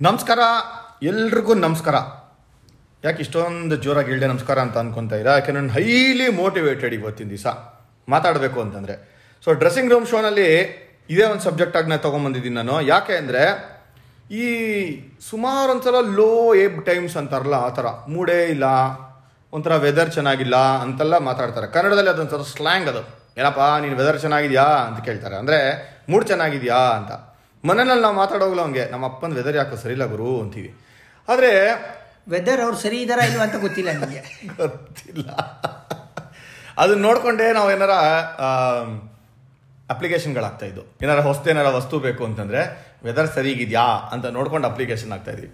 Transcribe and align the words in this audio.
ನಮಸ್ಕಾರ. 0.00 0.38
ಎಲ್ರಿಗೂ 1.02 1.54
ನಮಸ್ಕಾರ. 1.54 1.94
ಯಾಕೆ 3.04 3.20
ಇಷ್ಟೊಂದು 3.20 3.76
ಜೋರಾಗಿ 3.76 4.08
ಹೇಳಿದೆ 4.08 4.26
ನಮಸ್ಕಾರ 4.26 4.58
ಅಂತ 4.58 4.78
ಅನ್ಕೊತಾ 4.78 5.16
ಇದ್ದ 5.16 5.26
ಯಾಕೆ 5.26 5.52
ನಾನು 5.52 5.68
ಹೈಲಿ 5.68 6.28
ಮೋಟಿವೇಟೆಡ್ 6.28 6.94
ಇವತ್ತಿನ 6.94 7.28
ದಿವಸ. 7.28 7.46
ಮಾತಾಡಬೇಕು 8.08 8.60
ಅಂತಂದರೆ. 8.60 9.26
ಸೊ 9.44 9.52
ಡ್ರೆಸ್ಸಿಂಗ್ 9.52 9.92
ರೂಮ್ 9.92 10.06
ಶೋನಲ್ಲಿ 10.06 10.46
ಇದೇ 11.10 11.24
ಒಂದು 11.24 11.40
ಸಬ್ಜೆಕ್ಟ್ 11.40 11.76
ಆಗಿ 11.76 11.88
ನಾನು 11.88 12.02
ತೊಗೊಂಬಂದಿದ್ದೀನಿ 12.02 12.54
ನಾನು. 12.54 12.80
ಯಾಕೆ 12.80 13.12
ಅಂದರೆ, 13.12 13.42
ಈ 14.30 14.46
ಸುಮಾರು 15.30 15.70
ಒಂದ್ಸಲ 15.70 15.94
ಲೋ 16.00 16.54
ಏಬ್ 16.54 16.86
ಟೈಮ್ಸ್ 16.86 17.16
ಅಂತಾರಲ್ಲ, 17.16 17.54
ಆ 17.54 17.68
ಥರ. 17.68 17.86
ಮೂಡೇ 18.08 18.44
ಇಲ್ಲ. 18.44 18.64
ಒಂಥರ 19.52 19.76
ವೆದರ್ 19.76 20.10
ಚೆನ್ನಾಗಿಲ್ಲ 20.10 20.56
ಅಂತೆಲ್ಲ 20.56 21.18
ಮಾತಾಡ್ತಾರೆ. 21.18 21.66
ಕನ್ನಡದಲ್ಲಿ 21.66 22.10
ಅದೊಂಥರ 22.10 22.36
ಸ್ಲ್ಯಾಂಗ್ 22.36 22.88
ಅದು. 22.88 23.32
ಏನಪ್ಪ, 23.38 23.60
ನೀನು 23.80 23.96
ವೆದರ್ 23.96 24.20
ಚೆನ್ನಾಗಿದೆಯಾ? 24.20 24.62
ಅಂತ 24.62 25.04
ಕೇಳ್ತಾರೆ. 25.04 25.36
ಅಂದರೆ 25.36 25.58
ಮೂಡ್ 26.08 26.26
ಚೆನ್ನಾಗಿದೆಯಾ? 26.26 26.76
ಅಂತ. 26.76 27.27
ಮನೆಯಲ್ಲಿ 27.64 28.02
ನಾವು 28.02 28.14
ಮಾತಾಡೋಗಲ್ಲ 28.14 28.62
ಹಂಗೆ 28.62 28.84
ನಮ್ಮ 28.90 29.06
ಅಪ್ಪನ 29.06 29.34
ವೆದರ್ 29.34 29.56
ಯಾಕೋ 29.56 29.76
ಸರಿ 29.76 29.92
ಇಲ್ಲ 29.92 30.04
ಗುರು 30.04 30.40
ಅಂತೀವಿ. 30.40 30.70
ಆದರೆ 31.28 31.50
ವೆದರ್ 32.28 32.60
ಅವ್ರು 32.60 32.76
ಸರಿ 32.76 33.02
ಇದಾರ 33.02 33.18
ಇಲ್ಲ 33.18 33.42
ಅಂತ 33.42 33.56
ಗೊತ್ತಿಲ್ಲ 33.56 33.92
ನನಗೆ 33.92 34.20
ಗೊತ್ತಿಲ್ಲ. 34.56 35.28
ಅದನ್ನ 36.78 37.00
ನೋಡಿಕೊಂಡೇ 37.02 37.52
ನಾವು 37.52 37.70
ಏನಾರ 37.70 37.90
ಅಪ್ಲಿಕೇಶನ್ಗಳಾಗ್ತಾ 39.90 40.66
ಇದ್ದು. 40.66 40.82
ಏನಾರ 41.02 41.20
ಹೊಸ್ತೇನಾರ 41.20 41.68
ವಸ್ತು 41.68 41.98
ಬೇಕು 41.98 42.24
ಅಂತಂದರೆ 42.24 42.60
ವೆದರ್ 43.04 43.34
ಸರಿಗಿದೆಯಾ 43.34 43.84
ಅಂತ 44.12 44.26
ನೋಡ್ಕೊಂಡು 44.26 44.68
ಅಪ್ಲಿಕೇಶನ್ 44.68 45.12
ಆಗ್ತಾ 45.12 45.30
ಇದ್ವಿ. 45.30 45.48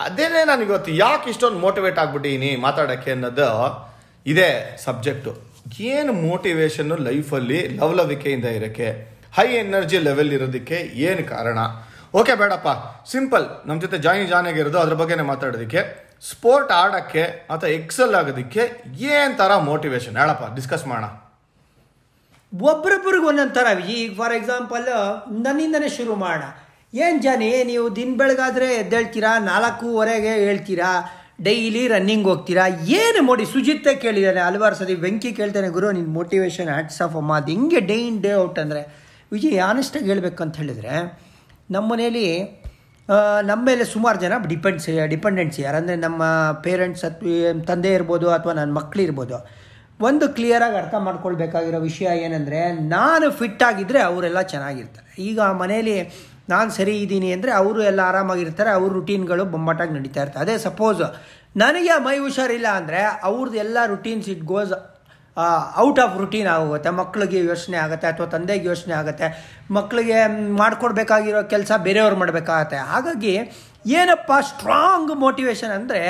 ಅದೇನೇ 0.00 0.44
ನಾನು 0.44 0.62
ಇವತ್ತು 0.62 0.90
ಯಾಕೆ 0.92 1.30
ಇಷ್ಟೊಂದು 1.30 1.58
ಮೋಟಿವೇಟ್ 1.58 1.98
ಆಗ್ಬಿಟ್ಟಿನಿ 1.98 2.56
ಮಾತಾಡೋಕ್ಕೆ 2.56 3.12
ಅನ್ನೋದು 3.12 3.48
ಇದೇ 4.26 4.76
ಸಬ್ಜೆಕ್ಟು 4.84 5.32
ಏನು 5.80 6.12
ಮೋಟಿವೇಶನ್ನು 6.12 6.96
ಲೈಫಲ್ಲಿ 6.96 7.68
ಲವ್ಲವಿಕೆಯಿಂದ 7.68 8.44
ಇರೋಕ್ಕೆ? 8.44 9.17
ಹೈ 9.38 9.48
ಎನರ್ಜಿ 9.62 9.98
ಲೆವೆಲ್ 10.06 10.30
ಇರೋದಕ್ಕೆ 10.36 10.76
ಏನು 11.08 11.22
ಕಾರಣ? 11.32 11.58
ಓಕೆ 12.18 12.34
ಬೇಡಪ್ಪ. 12.40 12.68
ಸಿಂಪಲ್ 13.12 13.44
ನಮ್ಮ 13.66 13.76
ಜೊತೆ 13.84 13.96
ಜಾಯಿನ್ 14.06 14.28
ಜಾಯ್ನ್ 14.30 14.48
ಆಗಿರೋದು 14.50 14.78
ಅದ್ರ 14.82 14.94
ಬಗ್ಗೆನೇ 15.00 15.24
ಮಾತಾಡೋದಕ್ಕೆ. 15.30 15.80
ಸ್ಪೋರ್ಟ್ 16.30 16.70
ಆಡೋಕ್ಕೆ 16.78 17.22
ಅಥವಾ 17.54 17.70
ಎಕ್ಸಲ್ 17.76 18.14
ಆಗೋದಕ್ಕೆ 18.20 18.62
ಏನು 19.16 19.34
ಥರ 19.40 19.50
ಮೋಟಿವೇಶನ್ 19.68 20.16
ಹೇಳಪ್ಪ 20.20 20.48
ಡಿಸ್ಕಸ್ 20.56 20.84
ಮಾಡೋಣ. 20.92 21.08
ಒಬ್ರೊಬ್ರಿಗೆ 22.72 23.26
ಒಂದೊಂದು 23.30 23.54
ಥರ 23.60 23.66
ಈಗ 23.96 24.10
ಫಾರ್ 24.20 24.34
ಎಕ್ಸಾಂಪಲ್ 24.40 24.86
ನನ್ನಿಂದನೇ 25.46 25.90
ಶುರು 25.98 26.14
ಮಾಡೋಣ. 26.24 26.44
ಏನು 27.04 27.18
ಜಾನಿ 27.28 27.48
ನೀವು 27.72 27.86
ದಿನ 27.96 28.12
ಬೆಳಗಾದ್ರೆ 28.20 28.68
ಎದ್ದೇಳ್ತೀರಾ? 28.82 29.32
ನಾಲ್ಕೂವರೆಗೆ 29.52 30.34
ಹೇಳ್ತೀರಾ? 30.46 30.92
ಡೈಲಿ 31.48 31.82
ರನ್ನಿಂಗ್ 31.96 32.28
ಹೋಗ್ತೀರಾ? 32.32 32.64
ಏನು 33.00 33.20
ಮೋಡಿ 33.30 33.44
ಸುಜಿತ್ತೆ 33.56 33.94
ಕೇಳಿದ್ದಾನೆ, 34.04 34.40
ಹಲವಾರು 34.50 34.76
ಸರಿ 34.84 34.94
ವೆಂಕಿ 34.94 35.32
ಕೇಳ್ತಾನೆ, 35.40 35.68
ಗುರು 35.76 35.90
ನಿನ್ನ 35.98 36.10
ಮೋಟಿವೇಶನ್ 36.20 36.70
ಆಫ್ 37.08 37.18
ಅಮ್ಮ. 37.20 37.36
ಅದು 37.42 37.52
ಹಿಂಗೆ 37.56 37.80
ಡೇ 37.90 37.98
ಇನ್ 38.06 38.22
ಡೇ 38.24 38.32
ಔಟ್ 38.44 38.58
ಅಂದರೆ. 38.64 38.82
ವಿಜಯ್ 39.32 39.60
ಆನೆಸ್ಟಾಗಿ 39.68 40.12
ಅಂತ 40.46 40.54
ಹೇಳಿದ್ರೆ, 40.62 40.94
ನಮ್ಮ 41.74 41.86
ಮನೇಲಿ 41.92 42.26
ನಮ್ಮ 43.48 43.60
ಮೇಲೆ 43.68 43.84
ಸುಮಾರು 43.92 44.18
ಜನ 44.22 44.34
ಡಿಪೆಂಡ್ಸ್ 44.52 44.86
ಡಿಪೆಂಡೆನ್ಸಿ 45.12 45.60
ಯಾರಂದರೆ 45.66 45.94
ನಮ್ಮ 46.06 46.22
ಪೇರೆಂಟ್ಸ್ 46.64 47.04
ಅಥವಾ 47.08 47.52
ತಂದೆ 47.68 47.90
ಇರ್ಬೋದು 47.98 48.26
ಅಥವಾ 48.36 48.52
ನನ್ನ 48.58 48.72
ಮಕ್ಕಳು 48.78 49.02
ಇರ್ಬೋದು. 49.06 49.36
ಒಂದು 50.08 50.24
ಕ್ಲಿಯರಾಗಿ 50.36 50.76
ಅರ್ಥ 50.80 50.96
ಮಾಡ್ಕೊಳ್ಬೇಕಾಗಿರೋ 51.06 51.78
ವಿಷಯ 51.86 52.08
ಏನಂದರೆ, 52.24 52.58
ನಾನು 52.96 53.26
ಫಿಟ್ 53.38 53.62
ಆಗಿದ್ದರೆ 53.68 54.00
ಅವರೆಲ್ಲ 54.10 54.40
ಚೆನ್ನಾಗಿರ್ತಾರೆ. 54.52 55.08
ಈಗ 55.28 55.38
ಮನೇಲಿ 55.62 55.94
ನಾನು 56.52 56.68
ಸರಿ 56.76 56.94
ಇದ್ದೀನಿ 57.04 57.30
ಅಂದರೆ 57.36 57.52
ಅವರು 57.60 57.80
ಎಲ್ಲ 57.90 58.00
ಆರಾಮಾಗಿರ್ತಾರೆ, 58.10 58.70
ಅವ್ರ 58.78 58.90
ರುಟೀನ್ಗಳು 58.98 59.46
ಬೊಂಬಾಟಾಗಿ 59.54 59.94
ನಡೀತಾ 59.98 60.20
ಇರ್ತಾರೆ 60.24 60.44
ಅದೇ 60.46 60.56
ಸಪೋಸ್ 60.68 61.02
ನನಗೆ 61.62 61.94
ಮೈ 62.06 62.16
ಹುಷಾರಿಲ್ಲ 62.26 62.68
ಅಂದರೆ 62.80 63.00
ಅವ್ರದ್ದು 63.30 63.58
ಎಲ್ಲ 63.64 63.78
routines 63.94 64.28
it 64.34 64.44
goes 64.52 64.74
out 65.84 66.00
of 66.04 66.14
routine 66.22 66.48
ಆಗೋಗುತ್ತೆ. 66.54 66.90
ಮಕ್ಕಳಿಗೆ 67.00 67.38
ಯೋಚನೆ 67.50 67.76
ಆಗುತ್ತೆ 67.84 68.06
ಅಥವಾ 68.12 68.26
ತಂದೆಗೆ 68.34 68.66
ಯೋಚನೆ 68.70 68.94
ಆಗುತ್ತೆ. 69.00 69.28
ಮಕ್ಕಳಿಗೆ 69.78 70.18
ಮಾಡ್ಕೊಡ್ಬೇಕಾಗಿರೋ 70.60 71.42
ಕೆಲಸ 71.54 71.72
ಬೇರೆಯವ್ರು 71.86 72.18
ಮಾಡಬೇಕಾಗತ್ತೆ. 72.22 72.78
ಹಾಗಾಗಿ 72.92 73.34
ಏನಪ್ಪ 74.00 74.32
ಸ್ಟ್ರಾಂಗ್ 74.50 75.12
ಮೋಟಿವೇಶನ್ 75.24 75.74
ಅಂದರೆ 75.78 76.02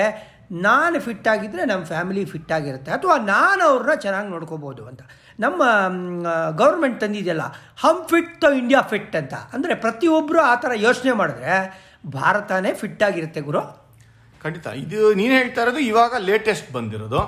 ನಾನು 0.67 0.97
ಫಿಟ್ 1.07 1.27
ಆಗಿದ್ದರೆ 1.33 1.63
ನಮ್ಮ 1.71 1.83
ಫ್ಯಾಮಿಲಿ 1.91 2.23
ಫಿಟ್ 2.35 2.53
ಆಗಿರುತ್ತೆ. 2.59 2.91
ಅಥವಾ 2.99 3.17
ನಾನು 3.33 3.63
ಅವ್ರನ್ನ 3.71 3.95
ಚೆನ್ನಾಗಿ 4.05 4.29
ನೋಡ್ಕೋಬೋದು 4.35 4.83
ಅಂತ. 4.91 5.03
ನಮ್ಮ 5.45 5.63
government 6.61 6.97
ತಂದಿದೆಯಲ್ಲ, 7.03 7.45
Hum 7.83 8.01
fit 8.13 8.33
toh 8.43 8.53
India 8.61 8.81
fit 8.93 9.17
ಅಂತ. 9.21 9.35
ಅಂದರೆ 9.57 9.75
ಪ್ರತಿಯೊಬ್ಬರು 9.85 10.41
ಆ 10.53 10.55
ಥರ 10.63 10.73
ಯೋಚನೆ 10.87 11.13
ಮಾಡಿದ್ರೆ 11.21 11.53
ಭಾರತನೇ 12.17 12.73
ಫಿಟ್ 12.81 13.05
ಆಗಿರುತ್ತೆ 13.09 13.43
ಗುರು. 13.49 13.63
ಖಂಡಿತ. 14.45 14.67
ಇದು 14.85 15.01
ನೀನು 15.21 15.35
ಹೇಳ್ತಾ 15.41 15.63
ಇರೋದು 15.65 15.83
ಇವಾಗ 15.91 16.15
ಲೇಟೆಸ್ಟ್ 16.31 16.69
ಬಂದಿರೋದು. 16.79 17.21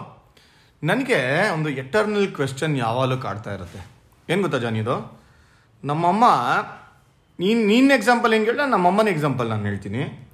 ನನಗೆ 0.82 1.50
ಒಂದು 1.54 1.68
ಎಟರ್ನಲ್ 1.68 2.34
ಕ್ವೆಶ್ಚನ್ 2.34 2.78
ಯಾವಾಗಲೂ 2.78 3.18
ಕಾಡ್ತಾ 3.18 3.54
ಇರುತ್ತೆ. 3.54 3.86
ಏನು 4.28 4.42
ಗೊತ್ತಾ 4.42 4.58
ಜಾನ್ 4.58 4.76
ಇದು? 4.76 5.20
ನಮ್ಮಮ್ಮ 5.84 6.24
ನೀನು 7.38 7.66
ನಿನ್ನ 7.66 7.92
ಎಕ್ಸಾಂಪಲ್ 7.94 8.32
ಹೆಂಗೆ 8.32 8.50
ಹೇಳ 8.50 8.60
ನಮ್ಮಮ್ಮನ 8.68 9.08
ಎಕ್ಸಾಂಪಲ್ 9.08 9.48
ನಾನು 9.48 9.62
ಹೇಳ್ತೀನಿ. 9.62 10.30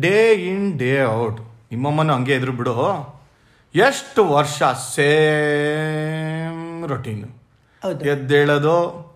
ಡೇ 0.00 0.32
ಇನ್ 0.32 0.78
ಡೇ 0.78 1.04
ಔಟ್ 1.04 1.40
ನಿಮ್ಮಮ್ಮನೂ 1.70 2.14
ಹಂಗೆ 2.14 2.32
ಎದುರು 2.32 2.52
ಬಿಡು. 2.52 3.10
ಎಷ್ಟು 3.74 4.28
ವರ್ಷ 4.28 4.62
ಸೇಮ್ 4.62 6.88
ರೊಟೀನು 6.88 7.40
ಎದ್ದೇಳೋದು 8.04 9.10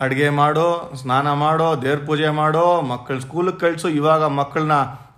ಅಡುಗೆ 0.00 0.28
ಮಾಡೋ 0.28 0.92
ಸ್ನಾನ 1.00 1.32
ಮಾಡೋ 1.32 1.82
ದೇವ್ರ 1.82 2.06
ಪೂಜೆ 2.06 2.28
ಮಾಡೋ 2.28 2.80
ಮಕ್ಕಳು 2.80 3.20
ಸ್ಕೂಲಿಗೆ 3.20 3.58
ಕಳಿಸು 3.58 3.88
ಇವಾಗ 3.88 4.24
ಮಕ್ಕಳನ್ನ 4.24 4.72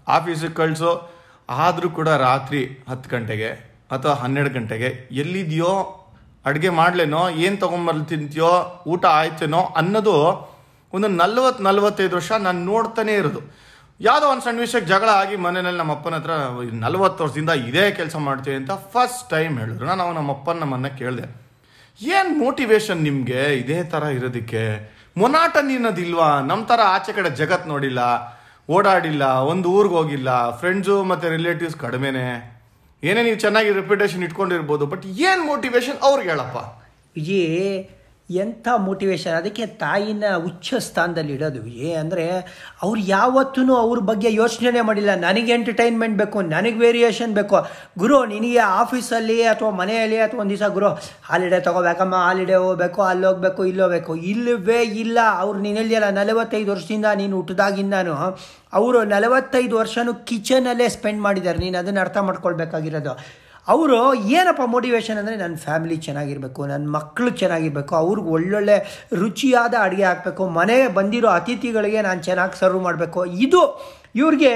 ಆಫೀಸಿಗೆ 0.09 0.55
ಕಳಿಸು. 0.55 1.15
ಆದರೂ 1.49 1.91
ಕೂಡ 1.91 2.09
ರಾತ್ರಿ 2.09 2.85
ಹತ್ತು 2.89 3.11
ಗಂಟೆಗೆ 3.11 3.74
ಅಥವಾ 3.91 4.15
ಹನ್ನೆರಡು 4.23 4.53
ಗಂಟೆಗೆ 4.57 4.89
ಎಲ್ಲಿದೆಯೋ 5.23 5.75
ಅಡುಗೆ 6.49 6.71
ಮಾಡ್ಲೇನೋ, 6.79 7.21
ಏನು 7.45 7.57
ತೊಗೊಂಬರ್ಲಿ 7.63 8.05
ತಿಂತೀಯೋ 8.11 8.51
ಊಟ 8.93 9.05
ಆಯ್ತೇನೋ 9.21 9.61
ಅನ್ನೋದು 9.81 10.17
ಒಂದು 10.93 11.09
ನಲ್ವತ್ತು 11.21 11.63
ನಲ್ವತ್ತೈದು 11.69 12.15
ವರ್ಷ 12.19 12.33
ನಾನು 12.47 12.61
ನೋಡ್ತಾನೆ 12.73 13.13
ಇರೋದು. 13.21 13.41
ಯಾವುದೋ 14.01 14.27
ಒಂದು 14.33 14.45
ಸಣ್ಣ 14.47 14.59
ವಿಷಯಕ್ಕೆ 14.65 14.89
ಜಗಳ 14.93 15.11
ಆಗಿ 15.23 15.37
ಮನೆಯಲ್ಲಿ 15.45 15.81
ನಮ್ಮ 15.81 15.95
ಅಪ್ಪನ 15.97 16.17
ಹತ್ರ 16.19 16.35
ನಲ್ವತ್ತು 16.85 17.21
ವರ್ಷದಿಂದ 17.25 17.53
ಇದೇ 17.69 17.85
ಕೆಲಸ 17.99 18.17
ಮಾಡ್ತೀವಿ 18.27 18.57
ಅಂತ 18.61 18.73
ಫಸ್ಟ್ 18.95 19.25
ಟೈಮ್ 19.35 19.55
ಹೇಳಿದ್ರು. 19.63 19.87
ನಾನು 19.91 20.13
ನಮ್ಮ 20.19 20.33
ಅಪ್ಪನ 20.37 20.59
ನಮ್ಮನ್ನ 20.65 20.89
ಕೇಳಿದೆ, 21.01 21.27
ಏನು 22.01 22.31
ಮೋಟಿವೇಶನ್ 22.45 23.01
ನಿಮಗೆ? 23.09 23.43
ಇದೇ 23.63 23.79
ಥರ 23.93 24.05
ಇರೋದಕ್ಕೆ. 24.19 24.65
ಮೊನಾಟ 25.23 25.57
ಅನ್ನೋದಿಲ್ವಾ 25.63 26.29
ನಮ್ಮ 26.51 26.63
ಥರ 26.71 26.81
ಆಚೆ 26.95 27.13
ಕಡೆ 27.19 27.31
ಜಗತ್ತು 27.41 27.69
ನೋಡಿಲ್ಲ, 27.75 28.01
ಓಡಾಡಿಲ್ಲ, 28.69 29.25
ಒಂದು 29.53 29.69
ಊರಿಗೆ 29.77 29.97
ಹೋಗಿಲ್ಲ 30.01 30.31
ಫ್ರೆಂಡ್ಸು 30.63 30.97
ಮತ್ತು 31.11 31.29
ರಿಲೇಟಿವ್ಸ್ 31.37 31.79
ಕಡಿಮೆನೆ. 31.85 32.27
ಏನೇ 33.05 33.23
ನೀವು 33.23 33.39
ಚೆನ್ನಾಗಿ 33.39 33.71
ರೆಪ್ಯುಟೇಷನ್ 33.73 34.23
ಇಟ್ಕೊಂಡಿರ್ಬೋದು 34.23 34.87
ಬಟ್ 34.87 35.05
ಏನು 35.25 35.43
ಮೋಟಿವೇಶನ್ 35.45 35.99
ಅವ್ರಿಗೆ 36.03 36.31
ಹೇಳಪ್ಪ? 36.31 36.59
ವಿಜಯ್ 37.17 37.59
ಎಂಥ 38.31 38.67
ಮೋಟಿವೇಶನ್ 38.85 39.35
ಅದಕ್ಕೆ 39.37 39.65
ತಾಯಿನ 39.67 40.25
ಉಚ್ಚ 40.47 40.75
ಸ್ಥಾನದಲ್ಲಿ 40.87 41.33
ಇಡೋದು 41.33 41.67
ಏ 41.67 41.91
ಅಂದರೆ 41.95 42.25
ಅವ್ರು 42.83 43.01
ಯಾವತ್ತೂ 43.01 43.75
ಅವ್ರ 43.75 43.99
ಬಗ್ಗೆ 44.11 44.33
ಯೋಚನೆ 44.33 44.81
ಮಾಡಿಲ್ಲ. 44.81 45.15
ನನಗೆ 45.15 45.53
ಎಂಟರ್ಟೈನ್ಮೆಂಟ್ 45.53 46.17
ಬೇಕು, 46.23 46.39
ನನಗೆ 46.55 46.79
ವೇರಿಯೇಷನ್ 46.79 47.35
ಬೇಕು. 47.35 47.59
ಗುರು, 47.99 48.25
ನಿನಗೆ 48.25 48.63
ಆಫೀಸಲ್ಲಿ 48.81 49.39
ಅಥವಾ 49.53 49.71
ಮನೆಯಲ್ಲಿ 49.71 50.19
ಅಥವಾ 50.19 50.41
ಒಂದು 50.41 50.57
ದಿವಸ 50.57 50.71
ಗುರು 50.79 50.91
ಹಾಲಿಡೇ 51.29 51.61
ತೊಗೋಬೇಕಮ್ಮ 51.61 52.15
ಹಾಲಿಡೇ 52.15 52.55
ಹೋಗ್ಬೇಕು, 52.55 53.03
ಅಲ್ಲಿ 53.03 53.27
ಹೋಗಬೇಕು, 53.27 53.65
ಇಲ್ಲಿ 53.65 53.83
ಹೋಗಬೇಕು. 53.83 54.15
ಇಲ್ಲವೇ 54.33 54.81
ಇಲ್ಲ. 55.05 55.19
ಅವ್ರು 55.45 55.59
ನೀನು 55.59 55.77
ಹೇಳಿದೆಯಲ್ಲ, 55.77 56.11
ನಲವತ್ತೈದು 56.11 56.73
ವರ್ಷದಿಂದ 56.73 57.07
ನೀನು 57.15 57.37
ಹುಟ್ಟಿದಾಗಿಂದಾನು 57.37 58.17
ಅವರು 58.73 59.01
ನಲವತ್ತೈದು 59.05 59.77
ವರ್ಷನೂ 59.77 60.15
ಕಿಚನಲ್ಲೇ 60.15 60.89
ಸ್ಪೆಂಡ್ 60.89 61.23
ಮಾಡಿದ್ದಾರೆ. 61.23 61.59
ನೀನು 61.59 61.79
ಅದನ್ನು 61.79 62.01
ಅರ್ಥ 62.01 62.19
ಮಾಡ್ಕೊಳ್ಬೇಕಾಗಿರೋದು. 62.29 63.44
ಅವರು 63.69 63.99
ಏನಪ್ಪ 64.39 64.63
ಮೋಟಿವೇಶನ್ 64.75 65.19
ಅಂದರೆ 65.19 65.37
ನನ್ನ 65.37 65.57
ಫ್ಯಾಮಿಲಿ 65.67 65.97
ಚೆನ್ನಾಗಿರಬೇಕು 66.07 66.61
ನನ್ನ 66.67 66.87
ಮಕ್ಕಳು 66.97 67.31
ಚೆನ್ನಾಗಿರಬೇಕು, 67.41 67.95
ಅವ್ರಿಗೆ 68.03 68.31
ಒಳ್ಳೊಳ್ಳೆ 68.37 68.77
ರುಚಿಯಾದ 69.23 69.75
ಅಡುಗೆ 69.83 70.07
ಹಾಕಬೇಕು 70.11 70.47
ಮನೆಗೆ 70.59 70.89
ಬಂದಿರೋ 70.99 71.29
ಅತಿಥಿಗಳಿಗೆ 71.39 72.01
ನಾನು 72.09 72.23
ಚೆನ್ನಾಗಿ 72.23 72.59
ಸರ್ವ್ 72.63 72.81
ಮಾಡಬೇಕು. 72.83 73.21
ಇದು 73.47 73.63
ಇವ್ರಿಗೆ 74.21 74.53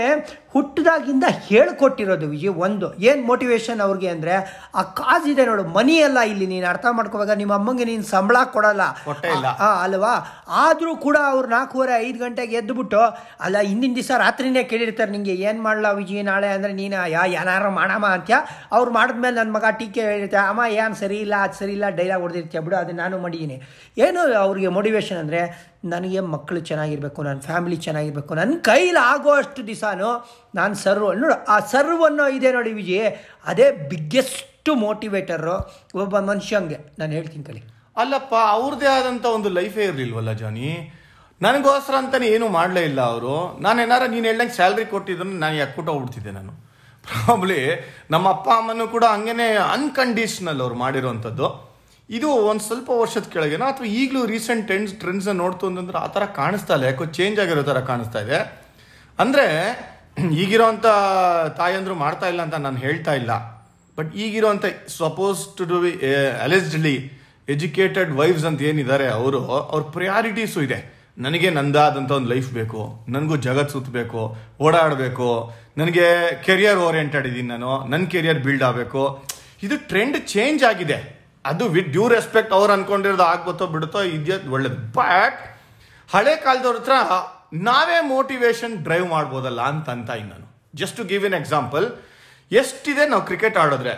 ಹುಟ್ಟಿದಾಗಿಂದ 0.54 1.26
ಹೇಳ್ಕೊಟ್ಟಿರೋದು 1.48 2.26
ವಿಜಯ್ 2.32 2.54
ಒಂದು. 2.66 2.86
ಏನು 3.09 3.22
ಮೋಟಿವೇಶನ್ 3.31 3.81
ಅವ್ರಿಗೆ 3.86 4.09
ಅಂದರೆ 4.14 4.34
ಆ 4.81 4.82
ಕಾಜಿದೆ 5.00 5.44
ನೋಡು 5.48 5.64
ಮನಿ 5.76 5.96
ಅಲ್ಲ 6.06 6.19
ಇಲ್ಲಿ 6.31 6.46
ನೀನು 6.52 6.67
ಅರ್ಥ 6.70 6.87
ಮಾಡ್ಕೋವಾಗ 6.99 7.34
ನಿಮ್ಮ 7.40 7.52
ಅಮ್ಮಂಗೆ 7.58 7.87
ನೀನು 7.90 8.05
ಸಂಬಳ 8.12 8.37
ಕೊಡಲ್ಲ. 8.55 8.82
ಹಾಂ 9.61 9.75
ಅಲ್ವಾ? 9.84 10.12
ಆದರೂ 10.62 10.93
ಕೂಡ 11.06 11.17
ಅವ್ರು 11.32 11.49
ನಾಲ್ಕೂವರೆ 11.55 11.94
ಐದು 12.06 12.19
ಗಂಟೆಗೆ 12.25 12.56
ಎದ್ದುಬಿಟ್ಟು 12.61 13.02
ಅಲ್ಲ 13.46 13.56
ಹಿಂದಿನ 13.70 13.94
ದಿವಸ 14.00 14.11
ರಾತ್ರಿನೇ 14.25 14.64
ಕೇಳಿರ್ತಾರೆ 14.72 15.12
ನಿಂಗೆ 15.17 15.37
ಏನು 15.49 15.62
ಮಾಡಲ್ಲ 15.67 15.90
ವಿಜಿ 15.99 16.22
ನಾಳೆ 16.31 16.50
ಅಂದರೆ 16.56 16.72
ನೀನು 16.81 16.96
ಯಾ 17.17 17.25
ಏನಾರು 17.40 17.70
ಮಾಡಮ್ಮ 17.81 18.06
ಅಂತ್ಯ? 18.17 18.34
ಅವ್ರು 18.78 18.90
ಮಾಡಿದ್ಮೇಲೆ 18.90 19.37
ನನ್ನ 19.40 19.52
ಮಗ 19.58 19.70
ಟೀಕೆ 19.81 20.02
ಹೇಳಿರ್ತಾರೆ 20.11 20.46
ಅಮ್ಮ 20.52 20.62
ಏನು 20.81 20.96
ಸರಿ 21.02 21.19
ಇಲ್ಲ 21.26 21.34
ಅದು 21.46 21.56
ಸರಿ 21.61 21.75
ಇಲ್ಲ 21.78 21.88
ಡೈಲಾಗ್ 22.00 22.25
ಹೊಡೆದಿರ್ತೀಯ? 22.26 22.62
ಬಿಡು 22.67 22.78
ಅದು 22.82 22.94
ನಾನು 23.02 23.19
ಮಾಡಿದ್ದೀನಿ 23.25 23.58
ಏನು 24.06 24.20
ಅವ್ರಿಗೆ 24.44 24.70
ಮೋಟಿವೇಶನ್ 24.78 25.20
ಅಂದರೆ 25.25 25.43
ನನಗೆ 25.90 26.20
ಮಕ್ಕಳು 26.32 26.61
ಚೆನ್ನಾಗಿರಬೇಕು 26.69 27.20
ನನ್ನ 27.26 27.40
ಫ್ಯಾಮಿಲಿ 27.40 27.76
ಚೆನ್ನಾಗಿರಬೇಕು 27.84 28.32
ನನ್ನ 28.38 28.55
ಕೈಲಿ 28.69 29.00
ಆಗೋ 29.11 29.32
ಅಷ್ಟು 29.40 29.61
ದಿವಸನೂ 29.69 30.08
ನಾನು 30.54 30.74
ಸರ್ವ, 30.74 31.12
ನೋಡು, 31.12 31.44
ಆ 31.48 31.60
ಸರ್ವ್ 31.60 32.02
ಅನ್ನೋ 32.04 32.26
ಇದೆ 32.26 32.52
ನೋಡಿ 32.52 32.72
ವಿಜಯ್, 32.72 33.10
ಅದೇ 33.46 33.70
ಬಿಗ್ಗೆಸ್ಟ್ 33.72 34.70
ಮೋಟಿವೇಟರು 34.84 35.56
ಒಬ್ಬ 35.94 36.14
ಮನುಷ್ಯಂಗೆ 36.18 36.78
ನಾನು 36.98 37.12
ಹೇಳ್ತೀನಿ 37.12 37.44
ಕಲಿ. 37.44 37.62
ಅಲ್ಲಪ್ಪ 37.96 38.34
ಅವ್ರದ್ದೇ 38.34 38.86
ಆದಂಥ 38.86 39.24
ಒಂದು 39.26 39.48
ಲೈಫೇ 39.48 39.84
ಇರಲಿಲ್ವಲ್ಲ 39.84 40.32
ಜಾನಿ? 40.32 40.92
ನನಗೋಸ್ಕರ 41.40 41.94
ಅಂತಲೇ 41.94 42.26
ಏನೂ 42.34 42.48
ಮಾಡಲೇ 42.48 42.82
ಇಲ್ಲ 42.84 43.00
ಅವರು. 43.00 43.58
ನಾನು 43.60 43.82
ಏನಾರ, 43.82 44.02
ನೀನು 44.06 44.24
ಹೇಳ್ದಂಗೆ 44.24 44.52
ಸ್ಯಾಲ್ರಿ 44.52 44.84
ಕೊಟ್ಟಿದ್ರು 44.84 45.30
ನಾನು 45.44 45.56
ಯಾಕೆ 45.56 45.74
ಹೋಗ್ಬಿಡ್ತಿದ್ದೆ 45.76 46.30
ನಾನು? 46.30 46.52
ಪ್ರಾಬ್ಲಿ 47.06 47.60
ನಮ್ಮ 48.10 48.28
ಅಪ್ಪ, 48.28 48.48
ಅಮ್ಮನೂ 48.60 48.86
ಕೂಡ 48.86 49.04
ಹಂಗೇನೆ 49.04 49.56
ಅನ್ಕಂಡೀಷನಲ್ 49.56 50.60
ಅವ್ರು 50.60 50.74
ಮಾಡಿರೋವಂಥದ್ದು 50.74 51.48
ಇದು 52.10 52.28
ಒಂದು 52.28 52.62
ಸ್ವಲ್ಪ 52.64 52.90
ವರ್ಷದ 52.90 53.22
ಕೆಳಗೆನೋ, 53.22 53.64
ಅಥವಾ 53.64 53.86
ಈಗಲೂ 53.86 54.26
ರೀಸೆಂಟ್ 54.26 54.66
ಟ್ರೆಂಡ್ಸ್ 54.66 54.94
ಟ್ರೆಂಡ್ಸ್ನ 54.94 55.32
ನೋಡ್ತು 55.32 55.66
ಅಂತಂದ್ರೆ 55.66 55.98
ಆ 55.98 56.06
ಥರ 56.06 56.24
ಕಾಣಿಸ್ತಾ 56.24 56.74
ಇಲ್ಲ. 56.74 56.84
ಯಾಕೋ 56.84 57.04
ಚೇಂಜ್ 57.04 57.40
ಆಗಿರೋ 57.40 57.62
ಥರ 57.62 57.80
ಕಾಣಿಸ್ತಾ 57.80 58.20
ಇದೆ. 58.20 58.38
ಅಂದರೆ 59.18 59.46
ಈಗಿರೋಂಥ 60.43 60.87
ತಾಯಂದ್ರು 61.61 61.94
ಮಾಡ್ತಾ 62.05 62.26
ಇಲ್ಲ 62.32 62.41
ಅಂತ 62.47 62.56
ನಾನು 62.67 62.79
ಹೇಳ್ತಾ 62.85 63.12
ಇಲ್ಲ. 63.20 63.32
But 63.99 64.11
ಈಗಿರೋಂಥ 64.25 64.65
suppose 65.03 65.41
to 65.59 65.65
do 65.70 65.79
be 65.82 65.91
allegedly 66.44 66.94
educated 67.55 68.11
wives 68.20 68.47
ಅಂತ 68.49 68.61
ಏನಿದ್ದಾರೆ 68.70 69.06
ಅವರು, 69.19 69.38
ಅವ್ರ 69.73 69.82
ಪ್ರಯಾರಿಟೀಸು 69.97 70.59
ಇದೆ. 70.67 70.79
ನನಗೆ 71.26 71.49
ನಂದಾದಂಥ 71.59 72.11
ಒಂದು 72.19 72.31
ಲೈಫ್ 72.32 72.50
ಬೇಕು, 72.59 72.81
ನನಗೂ 73.15 73.37
ಜಗತ್ 73.47 73.73
ಸುತ್ತಬೇಕು 73.75 74.20
ಓಡಾಡಬೇಕು, 74.67 75.29
ನನಗೆ 75.81 76.06
ಕೆರಿಯರ್ 76.47 76.81
ಓರಿಯೆಂಟೆಡ್ 76.88 77.26
ಇದ್ದೀನಿ 77.31 77.49
ನಾನು 77.55 77.70
ನನ್ನ 77.93 78.05
ಕೆರಿಯರ್ 78.15 78.41
ಬಿಲ್ಡ್ 78.47 78.65
ಆಗಬೇಕು. 78.69 79.03
ಇದು 79.67 79.76
ಟ್ರೆಂಡ್ 79.93 80.19
ಚೇಂಜ್ 80.35 80.62
ಆಗಿದೆ. 80.70 80.99
ಅದು 81.44 81.65
ವಿತ್ 81.76 81.91
ಡ್ಯೂ 81.94 82.05
ರೆಸ್ಪೆಕ್ಟ್ 82.17 82.53
ಅವ್ರು 82.59 82.73
ಅನ್ಕೊಂಡಿರೋದು 82.76 83.25
ಆಗ್ಬೋತೋ 83.32 83.67
ಬಿಡುತ್ತೋ 83.75 84.00
ಇದೆಯೋ 84.17 84.38
ಒಳ್ಳೇದು. 84.56 84.79
ಬಟ್ 84.99 85.41
ಹಳೆ 86.15 86.35
ಕಾಲದವ್ರ 86.44 86.79
ಹತ್ರ 86.81 86.94
ನಾವೇ 87.52 88.08
ಮೋಟಿವೇಶನ್ 88.08 88.84
ಡ್ರೈವ್ 88.84 89.08
ಮಾಡ್ಬೋದಲ್ಲ 89.08 89.60
ಅಂತ 89.60 89.90
ಅಂತ 89.90 90.10
ನಾನು 90.10 90.68
just 90.74 90.96
to 90.96 91.04
give 91.04 91.24
in 91.24 91.34
example 91.34 91.90
ಎಷ್ಟಿದೆ 92.52 93.08
ನಾವು 93.08 93.24
ಕ್ರಿಕೆಟ್ 93.24 93.58
ಆಡಿದ್ರೆ, 93.58 93.90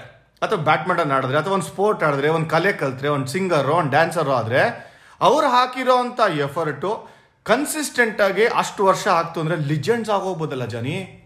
ಅಥವಾ 0.42 0.58
ಬ್ಯಾಡ್ಮಿಂಟನ್ 0.58 1.12
ಆಡಿದ್ರೆ, 1.12 1.38
ಅಥವಾ 1.38 1.54
ಒಂದು 1.54 1.66
ಸ್ಪೋರ್ಟ್ 1.66 2.02
ಆಡಿದ್ರೆ, 2.02 2.28
ಒಂದು 2.28 2.46
ಕಲೆ 2.46 2.72
ಕಲ್ತ್ರೆ, 2.72 3.08
ಒಂದು 3.08 3.26
ಸಿಂಗರು, 3.26 3.72
ಒಂದು 3.72 3.90
ಡ್ಯಾನ್ಸರು 3.90 4.32
ಆದರೆ, 4.32 4.90
ಅವ್ರು 5.20 5.48
ಹಾಕಿರೋ 5.48 5.96
ಅಂಥ 5.96 6.20
ಎಫರ್ಟು 6.20 7.08
ಕನ್ಸಿಸ್ಟೆಂಟ್ 7.42 8.20
ಆಗಿ 8.20 8.46
ಅಷ್ಟು 8.46 8.84
ವರ್ಷ 8.84 9.08
ಆಗ್ತು 9.08 9.40
ಅಂದರೆ 9.40 9.56
ಲಿಜೆಂಡ್ಸ್ 9.56 10.10
ಆಗೋಗ್ಬೋದಲ್ಲ 10.10 10.64
ಜನಿ? 10.64 11.16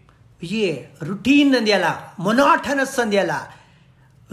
ಏ 0.43 0.83
ರುಟೀನ್ 1.03 1.55
ಅಂದ್ಯಲ್ಲ 1.55 1.85
ಮೊನಾಟನಸ್ 2.19 2.99
ಅಂದ್ಯಲ್ಲ. 2.99 3.31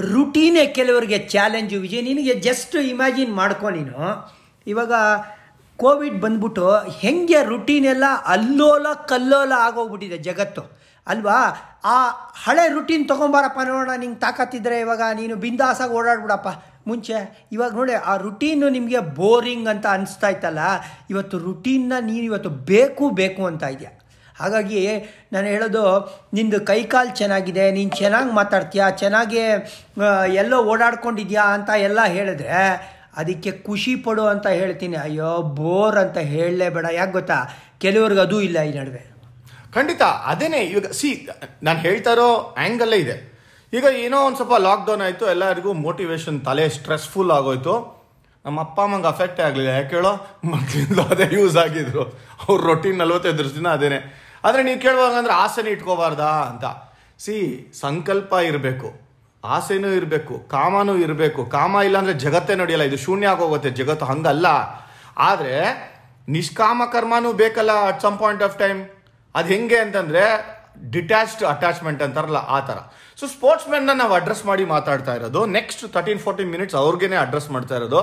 ರುಟೀನೇ 0.00 0.66
ಕೆಲವರಿಗೆ 0.66 1.18
ಚಾಲೆಂಜು 1.18 1.80
ವಿಜಯ್ 1.80 2.04
ನಿನಗೆ 2.04 2.34
ಜಸ್ಟ್ 2.34 2.76
ಇಮ್ಯಾಜಿನ್ 2.76 3.34
ಮಾಡ್ಕೊ 3.34 3.70
ನೀನು. 3.70 4.32
ಇವಾಗ 4.66 4.92
ಕೋವಿಡ್ 5.82 6.18
ಬಂದ್ಬಿಟ್ಟು 6.24 6.66
ಹೆಂಗೆ 7.02 7.40
ರುಟೀನ್ 7.52 7.86
ಎಲ್ಲ 7.94 8.06
ಅಲ್ಲೋಲ 8.34 8.86
ಕಲ್ಲೋಲ 9.10 9.52
ಆಗೋಗ್ಬಿಟ್ಟಿದೆ 9.66 10.18
ಜಗತ್ತು. 10.28 10.64
ಅಲ್ವಾ? 11.06 11.38
ಆ 11.92 11.94
ಹಳೆ 12.44 12.64
ರುಟೀನ್ 12.74 13.04
ತೊಗೊಂಬಾರಪ್ಪ 13.08 13.60
ನೋಡೋಣ, 13.68 13.94
ನಿಂಗೆ 14.02 14.20
ತಾಕತ್ತಿದ್ರೆ 14.24 14.76
ಇವಾಗ 14.80 15.02
ನೀನು 15.20 15.34
ಬಿಂದಾಸಾಗಿ 15.44 15.94
ಓಡಾಡ್ಬಿಡಪ್ಪ. 16.00 16.50
ಮುಂಚೆ 16.90 17.16
ಇವಾಗ 17.54 17.72
ನೋಡಿ, 17.78 17.94
ಆ 18.10 18.12
ರುಟೀನು 18.16 18.66
ನಿಮಗೆ 18.76 19.00
ಬೋರಿಂಗ್ 19.18 19.68
ಅಂತ 19.72 19.86
ಅನಿಸ್ತಾ 19.96 20.28
ಇತ್ತಲ್ಲ, 20.34 20.62
ಇವತ್ತು 21.10 21.36
ರುಟೀನ್ನ 21.48 21.92
ನೀನು 22.10 22.24
ಇವತ್ತು 22.30 22.50
ಬೇಕು 22.70 23.04
ಬೇಕು 23.20 23.42
ಅಂತ 23.50 23.62
ಇದೆಯಾ? 23.74 23.92
ಹಾಗಾಗಿ 24.40 24.80
ನಾನು 25.32 25.46
ಹೇಳೋದು, 25.46 25.84
ನಿಂದು 26.34 26.58
ಕೈಕಾಲು 26.70 27.12
ಚೆನ್ನಾಗಿದೆ, 27.20 27.64
ನೀನು 27.72 27.92
ಚೆನ್ನಾಗಿ 28.02 28.32
ಮಾತಾಡ್ತೀಯಾ, 28.40 28.86
ಚೆನ್ನಾಗಿ 29.02 29.42
ಎಲ್ಲೋ 30.42 30.58
ಓಡಾಡ್ಕೊಂಡಿದ್ಯಾ 30.72 31.44
ಅಂತ 31.56 31.70
ಎಲ್ಲ 31.88 32.00
ಹೇಳಿದ್ರೆ 32.16 32.62
ಅದಕ್ಕೆ 33.16 33.52
ಖುಷಿ 33.52 33.96
ಪಡು 33.96 34.26
ಅಂತ 34.26 34.46
ಹೇಳ್ತೀನಿ. 34.46 34.96
ಅಯ್ಯೋ, 34.96 35.42
ಬೋರ್ 35.42 35.96
ಅಂತ 35.96 36.18
ಹೇಳಲೇಬೇಡ. 36.18 36.86
ಯಾಕೆ 36.92 37.12
ಗೊತ್ತಾ? 37.12 37.34
ಕೆಲವ್ರಿಗೆ 37.78 38.20
ಅದೂ 38.20 38.40
ಇಲ್ಲ 38.40 38.60
ಈ 38.60 38.78
ನಡುವೆ. 38.78 39.12
ಖಂಡಿತ, 39.72 40.02
ಅದೇನೆ 40.02 40.58
ಇವಾಗ 40.58 40.92
ಸಿ 40.92 41.28
ನಾನು 41.62 41.78
ಹೇಳ್ತಾ 41.78 42.12
ಇರೋ 42.12 42.54
ಆ್ಯಂಗಲ್ಲೇ 42.58 42.96
ಇದೆ. 42.96 43.32
ಈಗ 43.72 43.84
ಏನೋ 43.84 44.24
ಒಂದು 44.24 44.36
ಸ್ವಲ್ಪ 44.36 44.52
ಲಾಕ್ಡೌನ್ 44.54 45.02
ಆಯಿತು, 45.02 45.26
ಎಲ್ಲರಿಗೂ 45.26 45.72
ಮೋಟಿವೇಶನ್ 45.72 46.44
ತಲೆ 46.44 46.68
ಸ್ಟ್ರೆಸ್ಫುಲ್ 46.68 47.30
ಆಗೋಯ್ತು. 47.30 48.02
ನಮ್ಮ 48.44 48.60
ಅಪ್ಪ 48.60 48.80
ಅಮ್ಮಂಗೆ 48.80 49.06
ಅಫೆಕ್ಟೇ 49.06 49.42
ಆಗಲಿಲ್ಲ. 49.42 49.68
ಯಾಕೆ 49.68 49.96
ಹೇಳೋ? 49.96 50.40
ಮಕ್ಕಳಿಂದ 50.44 50.98
ಅದೇ 50.98 51.28
ಯೂಸ್ 51.32 51.56
ಆಗಿದ್ರು. 51.56 52.02
ಅವ್ರ 52.48 52.62
ರೊಟೀನ್ 52.62 52.98
ನಲ್ವತ್ತೈದು 52.98 53.54
ದಿನ 53.54 53.68
ಅದೇನೆ. 53.68 54.22
ಆದರೆ 54.44 54.62
ನೀವು 54.62 54.80
ಕೇಳುವಾಗ 54.80 55.14
ಆಸೆನ 55.14 55.30
ಆಸೆನೇ 55.34 55.70
ಇಟ್ಕೋಬಾರ್ದಾ 55.70 56.24
ಅಂತ. 56.24 56.64
ಸಿ 57.18 57.66
ಸಂಕಲ್ಪ 57.80 58.32
ಇರಬೇಕು. 58.32 59.01
ಆಸೆನೂ 59.44 59.88
ಇರಬೇಕು 59.88 60.38
ಕಾಮನೂ 60.38 60.96
ಇರಬೇಕು. 60.96 61.44
ಕಾಮ 61.44 61.76
ಇಲ್ಲ 61.84 61.98
ಅಂದ್ರೆ 61.98 62.14
ಜಗತ್ತೇ 62.14 62.54
ನಡೆಯಲ್ಲ 62.54 62.84
ಇದು 62.84 62.96
ಶೂನ್ಯ 62.96 63.28
ಆಗೋಗುತ್ತೆ 63.28 63.70
ಜಗತ್ತು 63.70 64.04
ಹಂಗಲ್ಲ. 64.04 64.46
ಆದರೆ 65.18 65.54
ನಿಷ್ಕಾಮ 66.28 66.82
ಕರ್ಮನೂ 66.92 67.32
ಬೇಕಲ್ಲ 67.32 67.86
at 67.86 68.02
some 68.02 68.18
point 68.18 68.42
of 68.42 68.58
time 68.58 68.88
ಅದು 69.34 69.48
ಹೆಂಗೆ 69.48 69.76
ಅಂತಂದರೆ 69.76 70.22
ಡಿಟ್ಯಾಚ್ಡ್ 70.90 71.44
ಅಟ್ಯಾಚ್ಮೆಂಟ್ 71.44 72.02
ಅಂತಾರಲ್ಲ 72.02 72.36
ಆ 72.36 72.60
ಥರ 72.60 72.78
ಸೊ 73.16 73.26
ಸ್ಪೋರ್ಟ್ಸ್ 73.26 73.68
ಮೆನ್ನ 73.68 73.90
ನಾವು 73.92 74.14
ಅಡ್ರೆಸ್ 74.14 74.46
ಮಾಡಿ 74.46 74.64
ಮಾತಾಡ್ತಾ 74.64 75.14
ಇರೋದು. 75.14 75.46
ನೆಕ್ಸ್ಟ್ 75.46 75.92
ತರ್ಟೀನ್ 75.92 76.18
ಫೋರ್ಟೀನ್ 76.18 76.50
ಮಿನಿಟ್ಸ್ 76.50 76.74
ಅವ್ರಿಗೇನೆ 76.74 77.16
ಅಡ್ರೆಸ್ 77.16 77.50
ಮಾಡ್ತಾ 77.50 77.76
ಇರೋದು. 77.76 78.00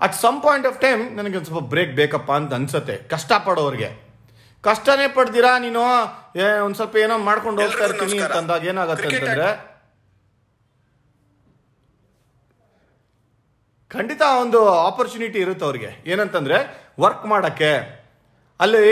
At 0.00 0.14
some 0.14 0.42
point 0.42 0.66
of 0.66 0.80
time 0.80 1.16
ನನಗೆ 1.16 1.36
ಒಂದು 1.36 1.46
ಸ್ವಲ್ಪ 1.46 1.64
ಬ್ರೇಕ್ 1.66 1.92
ಬೇಕಪ್ಪ 1.92 2.32
ಅಂತ 2.32 2.54
ಅನ್ಸುತ್ತೆ 2.54 2.96
ಕಷ್ಟಪಡೋರಿಗೆ. 2.96 4.04
ಕಷ್ಟನೇ 4.62 5.08
ಪಡ್ದಿರಾ 5.08 5.58
ನೀನು? 5.58 5.84
ಏ, 6.36 6.58
ಒಂದ್ 6.58 6.76
ಸ್ವಲ್ಪ 6.76 6.96
ಏನೋ 6.96 7.18
ಮಾಡ್ಕೊಂಡು 7.18 7.62
ಹೋಗ್ತಾ 7.62 7.84
ಇರ್ತೀನಿ. 7.84 8.18
ಅಂತಂದಾಗ 8.18 8.64
ಏನಾಗುತ್ತೆ 8.64 9.16
ಅಂತಂದ್ರೆ 9.16 9.73
ಖಂಡಿತ 13.94 14.22
ಒಂದು 14.42 14.60
ಆಪರ್ಚುನಿಟಿ 14.68 15.38
ಇರುತ್ತೆ 15.38 15.64
ಅವ್ರಿಗೆ. 15.64 15.90
ಏನಂತಂದ್ರೆ 16.06 16.56
ವರ್ಕ್ 17.00 17.26
ಮಾಡಕ್ಕೆ. 17.26 18.04
ಅಲ್ಲಿ 18.60 18.86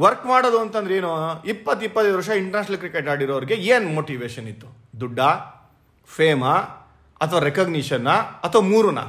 ವರ್ಕ್ 0.00 0.26
ಮಾಡೋದು 0.26 0.58
ಅಂತಂದ್ರೆ 0.60 0.96
ಏನು 0.96 1.42
ಇಪ್ಪತ್ತು 1.44 1.84
ಇಪ್ಪತ್ತೈದು 1.86 2.16
ವರ್ಷ 2.16 2.28
ಇಂಟರ್ನ್ಯಾಷನಲ್ 2.28 2.78
ಕ್ರಿಕೆಟ್ 2.78 3.08
ಆಡಿರೋರಿಗೆ 3.08 3.54
ಏನು 3.54 3.88
ಮೋಟಿವೇಶನ್ 3.88 4.48
ಇತ್ತು? 4.48 4.68
ದುಡ್ಡ? 5.00 5.20
ಫೇಮಾ 6.16 6.54
ಅಥವಾ 7.20 7.40
ರೆಕಗ್ನಿಷನ್ನ 7.40 8.10
ಅಥವಾ 8.46 8.62
ಮೂರುನಾ? 8.62 9.04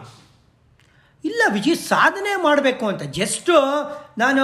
ಇಲ್ಲ 1.25 1.41
ವಿಜಯ್ 1.53 1.77
ಸಾಧನೆ 1.77 2.35
ಮಾಡಬೇಕು 2.43 2.87
ಅಂತ. 2.87 3.03
ಜಸ್ಟು 3.19 3.55
ನಾನು 4.17 4.43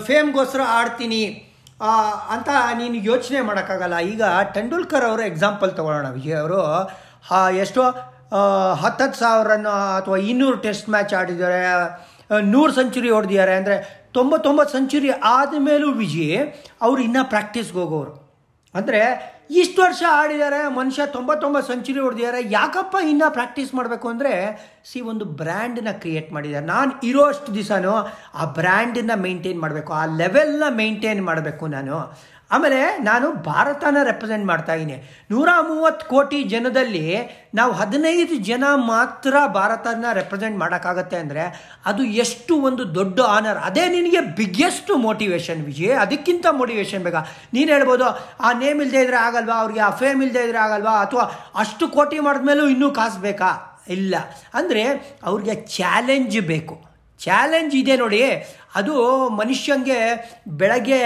ಫೇಮ್ಗೋಸ್ಕರ 0.00 0.60
ಆಡ್ತೀನಿ. 0.66 1.24
ಅಂತ 2.28 2.48
ನೀನು 2.78 2.94
ಯೋಚನೆ 2.94 3.40
ಮಾಡೋಕ್ಕಾಗಲ್ಲ. 3.40 3.98
ಈಗ 3.98 4.22
ತೆಂಡೂಲ್ಕರ್ 4.54 5.04
ಅವರು 5.04 5.22
ಎಕ್ಸಾಂಪಲ್ 5.22 5.76
ತಗೊಳ್ಳೋಣ 5.76 6.08
ವಿಜಯ್ 6.12 6.36
ಅವರು. 6.36 6.60
ಎಷ್ಟೋ 7.56 7.82
ಹತ್ತತ್ತು 8.82 9.18
ಸಾವಿರನ 9.22 9.70
ಅಥವಾ 9.98 10.18
ಇನ್ನೂರು 10.30 10.58
ಟೆಸ್ಟ್ 10.66 10.88
ಮ್ಯಾಚ್ 10.94 11.14
ಆಡಿದ್ದಾರೆ 11.20 11.62
ನೂರು 12.54 12.72
ಸೆಂಚುರಿ 12.78 13.10
ಹೊಡೆದಿದ್ದಾರೆ 13.16 13.52
ಅಂದರೆ 13.60 13.76
ತೊಂಬತ್ತೊಂಬತ್ತು 14.16 14.72
ಸೆಂಚುರಿ 14.76 15.10
ಆದಮೇಲೂ 15.36 15.88
ವಿಜಯ್ 16.02 16.38
ಅವರು 16.86 17.00
ಇನ್ನೂ 17.08 17.22
ಪ್ರಾಕ್ಟೀಸ್ಗೆ 17.34 17.78
ಹೋಗೋರು. 17.82 18.12
ಅಂದರೆ 18.74 19.00
ಇಷ್ಟು 19.60 19.78
ವರ್ಷ 19.84 20.02
ಆಡಿದ್ದಾರೆ, 20.20 20.58
ಮನುಷ್ಯ 20.78 21.02
ತೊಂಬತ್ತೊಂಬತ್ತು 21.14 21.68
ಸೆಂಚುರಿ 21.72 22.00
ಹೊಡೆದಿದ್ದಾರೆ, 22.06 22.40
ಯಾಕಪ್ಪ 22.56 22.96
ಇನ್ನೂ 23.10 23.28
ಪ್ರಾಕ್ಟೀಸ್ 23.36 23.70
ಮಾಡಬೇಕು 23.78 24.06
ಅಂದರೆ 24.14 24.32
ಸಿ 24.88 24.98
ಒಂದು 25.12 25.24
ಬ್ರ್ಯಾಂಡನ್ನ 25.40 25.92
ಕ್ರಿಯೇಟ್ 26.02 26.28
ಮಾಡಿದ್ದಾರೆ. 26.36 26.66
ನಾನು 26.74 26.90
ಇರೋ 27.10 27.22
ಅಷ್ಟು 27.32 27.50
ದಿವಸನೂ 27.54 27.94
ಆ 28.40 28.46
ಬ್ರ್ಯಾಂಡನ್ನ 28.58 29.16
ಮೇಂಟೈನ್ 29.26 29.60
ಮಾಡಬೇಕು, 29.64 29.92
ಆ 30.00 30.04
ಲೆವೆಲ್ನ 30.20 30.68
ಮೇಂಟೈನ್ 30.82 31.22
ಮಾಡಬೇಕು 31.30 31.66
ನಾನು. 31.76 31.96
ಆಮೇಲೆ 32.50 32.80
ನಾನು 32.98 33.26
ಭಾರತನ 33.32 33.96
ರೆಪ್ರೆಸೆಂಟ್ 34.02 34.46
ಮಾಡ್ತಾ 34.46 34.74
ಇದ್ದೀನಿ. 34.74 34.96
ನೂರ 35.30 35.48
ಮೂವತ್ತು 35.68 36.04
ಕೋಟಿ 36.06 36.38
ಜನದಲ್ಲಿ 36.42 37.04
ನಾವು 37.54 37.72
ಹದಿನೈದು 37.72 38.36
ಜನ 38.50 38.64
ಮಾತ್ರ 38.74 39.34
ಭಾರತನ 39.58 40.12
ರೆಪ್ರೆಸೆಂಟ್ 40.12 40.58
ಮಾಡೋಕ್ಕಾಗತ್ತೆ 40.58 41.16
ಅಂದರೆ 41.16 41.44
ಅದು 41.86 42.04
ಎಷ್ಟು 42.04 42.56
ಒಂದು 42.56 42.94
ದೊಡ್ಡ 42.94 43.20
ಆನರ್ 43.20 43.58
ಅದೇ 43.58 43.88
ನಿನಗೆ 43.88 44.20
ಬಿಗ್ಗೆಸ್ಟ್ 44.20 44.90
ಮೋಟಿವೇಶನ್ 45.06 45.62
ವಿಜಯ್. 45.64 45.94
ಅದಕ್ಕಿಂತ 46.04 46.46
ಮೋಟಿವೇಶನ್ 46.50 47.04
ಬೇಕಾ 47.04 47.22
ನೀನು 47.54 47.68
ಹೇಳ್ಬೋದು, 47.72 48.08
ಆ 48.40 48.52
ನೇಮ್ 48.52 48.82
ಇಲ್ಲದೆ 48.82 49.02
ಇದ್ರೆ 49.02 49.16
ಆಗಲ್ವಾ? 49.16 49.54
ಅವ್ರಿಗೆ 49.54 49.80
ಆ 49.80 49.90
ಫೇಮ್ 49.90 50.22
ಇಲ್ಲದೆ 50.22 50.44
ಇದ್ರೆ 50.44 50.58
ಆಗಲ್ವಾ? 50.58 51.00
ಅಥವಾ 51.00 51.26
ಅಷ್ಟು 51.54 51.88
ಕೋಟಿ 51.88 52.20
ಮಾಡಿದ್ಮೇಲೂ 52.20 52.68
ಇನ್ನೂ 52.68 52.90
ಕಾಸು 52.90 53.20
ಬೇಕಾ? 53.20 53.50
ಇಲ್ಲ. 53.88 54.14
ಅಂದರೆ 54.54 54.84
ಅವ್ರಿಗೆ 55.24 55.54
ಚಾಲೆಂಜ್ 55.54 56.40
ಬೇಕು. 56.40 56.87
ಚಾಲೆಂಜ್ 57.18 57.74
ಇದೆ 57.74 57.96
ನೋಡಿ. 57.96 58.20
ಅದು 58.74 58.94
ಮನುಷ್ಯಂಗೆ 59.28 59.98
ಬೆಳಗ್ಗೆ 60.48 61.00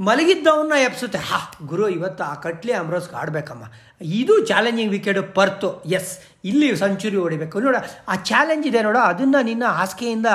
ಮಲಗಿದ್ದವನ್ನ 0.00 0.72
ಎಪ್ಸುತ್ತೆ 0.84 1.18
ಹಾ, 1.18 1.38
ಗುರು, 1.66 1.88
ಇವತ್ತು 1.88 2.24
ಆ 2.24 2.34
ಕಟ್ಲಿ 2.34 2.72
ಅಮ್ರೋಸ್ಗೆ 2.72 3.16
ಆಡಬೇಕಮ್ಮ. 3.16 3.64
ಇದು 4.02 4.34
ಚಾಲೆಂಜಿಂಗ್ 4.46 4.92
ವಿಕೆಟ್ 4.92 5.34
ಪರ್ತು. 5.34 5.82
ಎಸ್ 5.90 6.12
ಇಲ್ಲಿ 6.44 6.76
ಸೆಂಚುರಿ 6.76 7.16
ಹೊಡಿಬೇಕು. 7.16 7.60
ನೋಡ, 7.60 7.76
ಆ 8.08 8.16
ಚಾಲೆಂಜ್ 8.16 8.66
ಇದೆ 8.66 8.82
ನೋಡ, 8.82 8.96
ಅದನ್ನು 8.96 9.42
ನಿನ್ನ 9.44 9.64
ಹಾಸಿಗೆಯಿಂದ 9.64 10.26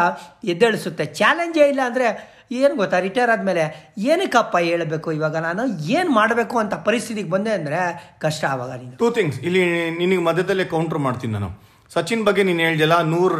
ಎದ್ದೇಳಿಸುತ್ತೆ. 0.43 1.05
ಚಾಲೆಂಜೇ 1.05 1.67
ಇಲ್ಲ 1.67 1.79
ಅಂದರೆ 1.85 2.09
ಏನು 2.51 2.75
ಗೊತ್ತಾ? 2.75 2.99
ರಿಟೈರ್ 2.99 3.29
ಆದಮೇಲೆ 3.29 3.95
ಏನಕ್ಕಪ್ಪ 3.97 4.57
ಹೇಳಬೇಕು 4.57 5.11
ಇವಾಗ 5.11 5.35
ನಾನು? 5.35 5.63
ಏನು 5.97 6.09
ಮಾಡಬೇಕು 6.09 6.55
ಅಂತ 6.57 6.73
ಪರಿಸ್ಥಿತಿಗೆ 6.73 7.29
ಬಂದೆ 7.29 7.51
ಅಂದರೆ 7.51 7.79
ಕಷ್ಟ 8.19 8.45
ಆವಾಗ 8.45 8.71
ನೀನು. 8.71 8.95
ಟೂ 8.97 9.11
ಥಿಂಗ್ಸ್ 9.11 9.39
ಇಲ್ಲಿ 9.39 9.61
ನಿನಗೆ 9.91 10.23
ಮಧ್ಯದಲ್ಲೇ 10.29 10.65
ಕೌಂಟರ್ 10.65 10.97
ಮಾಡ್ತೀನಿ 10.97 11.33
ನಾನು. 11.33 11.70
ಸಚಿನ್ 11.93 12.25
ಬಗ್ಗೆ 12.25 12.43
ನೀನು 12.43 12.59
ಹೇಳ್ದಲ್ಲ 12.59 13.01
ನೂರು 13.01 13.35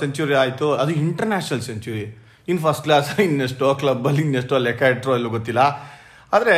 ಸೆಂಚುರಿ 0.00 0.34
ಆಯಿತು. 0.34 0.74
ಅದು 0.74 0.92
international 0.92 1.62
century 1.62 2.26
in 2.48 2.58
first 2.58 2.82
class 2.82 3.20
ಇನ್ನೆಷ್ಟೋ 3.20 3.74
ಕ್ಲಬ್ಬಲ್ಲಿ 3.74 4.22
ಇನ್ನೆಷ್ಟೋ 4.22 4.58
ಲೆಕ್ಕ 4.58 4.82
ಇಟ್ಟರೋ 4.82 5.14
ಎಲ್ಲೂ 5.14 5.30
ಗೊತ್ತಿಲ್ಲ. 5.30 5.58
ಆದರೆ, 6.32 6.56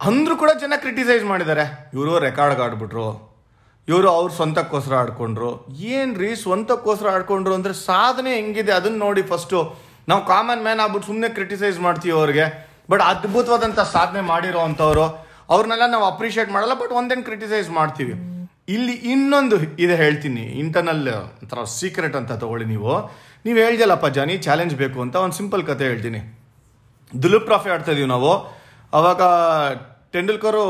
ಅಂದರೂ 0.00 0.36
ಕೂಡ 0.36 0.50
ಜನ 0.60 0.72
ಕ್ರಿಟಿಸೈಸ್ 0.76 1.24
ಮಾಡಿದ್ದಾರೆ. 1.24 1.90
ಇವರು 1.94 2.18
ರೆಕಾರ್ಡ್ 2.18 2.60
ಆಡ್ಬಿಟ್ರು. 2.60 3.28
ಇವರು 3.88 4.10
ಅವ್ರ 4.10 4.32
ಸ್ವಂತಕ್ಕೋಸ್ಕರ 4.32 4.94
ಆಡ್ಕೊಂಡ್ರು. 4.94 5.66
ಏನ್ರಿ 5.76 6.36
ಸ್ವಂತಕ್ಕೋಸ್ಕರ 6.36 7.08
ಆಡ್ಕೊಂಡ್ರು 7.08 7.54
ಅಂದರೆ 7.54 7.72
ಸಾಧನೆ 7.72 8.34
ಹೆಂಗಿದೆ? 8.34 8.72
ಅದನ್ನು 8.72 8.98
ನೋಡಿ 8.98 9.22
ಫಸ್ಟು 9.22 9.76
ನಾವು 10.08 10.26
ಕಾಮನ್ 10.26 10.62
ಮ್ಯಾನ್ 10.62 10.80
ಆಗ್ಬಿಟ್ಟು 10.80 11.06
ಸುಮ್ಮನೆ 11.06 11.28
ಕ್ರಿಟಿಸೈಸ್ 11.28 11.80
ಮಾಡ್ತೀವಿ 11.80 12.18
ಅವ್ರಿಗೆ. 12.18 12.68
ಬಟ್ 12.90 13.02
ಅದ್ಭುತವಾದಂಥ 13.02 13.80
ಸಾಧನೆ 13.80 14.20
ಮಾಡಿರೋ 14.20 14.58
ಅಂಥವ್ರು. 14.58 15.26
ಅವ್ರನ್ನೆಲ್ಲ 15.48 15.86
ನಾವು 15.86 16.04
ಅಪ್ರಿಷಿಯೇಟ್ 16.04 16.50
ಮಾಡಲ್ಲ 16.50 16.74
ಬಟ್ 16.74 16.92
ಒಂದೇನು 16.92 17.22
ಕ್ರಿಟಿಸೈಸ್ 17.22 17.70
ಮಾಡ್ತೀವಿ. 17.70 18.37
ಇಲ್ಲಿ 18.74 18.94
ಇನ್ನೊಂದು 19.12 19.56
ಇದೆ 19.84 19.94
ಹೇಳ್ತೀನಿ 20.02 20.44
ಇಂಟರ್ನಲ್ 20.62 21.04
ಒಂಥರ 21.42 21.60
ಸೀಕ್ರೆಟ್ 21.78 22.16
ಅಂತ 22.20 22.32
ತಗೊಳ್ಳಿ 22.42 22.66
ನೀವು. 22.72 22.94
ನೀವು 23.44 23.58
ಹೇಳ್ದಲ್ಲಪ್ಪ 23.64 24.06
ಜಾನಿ 24.16 24.34
ಚಾಲೆಂಜ್ 24.46 24.74
ಬೇಕು 24.82 24.98
ಅಂತ 25.04 25.16
ಒಂದು 25.24 25.36
ಸಿಂಪಲ್ 25.40 25.62
ಕತೆ 25.70 25.84
ಹೇಳ್ತೀನಿ. 25.90 26.20
ದುಲುಪ್ 27.22 27.46
ಟ್ರಾಫಿ 27.48 27.68
ಆಡ್ತಾ 27.74 27.92
ಇದೀವಿ 27.94 28.08
ನಾವು. 28.14 28.32
ಅವಾಗ 28.98 29.22
ಟೆಂಡೂಲ್ಕರು 30.14 30.64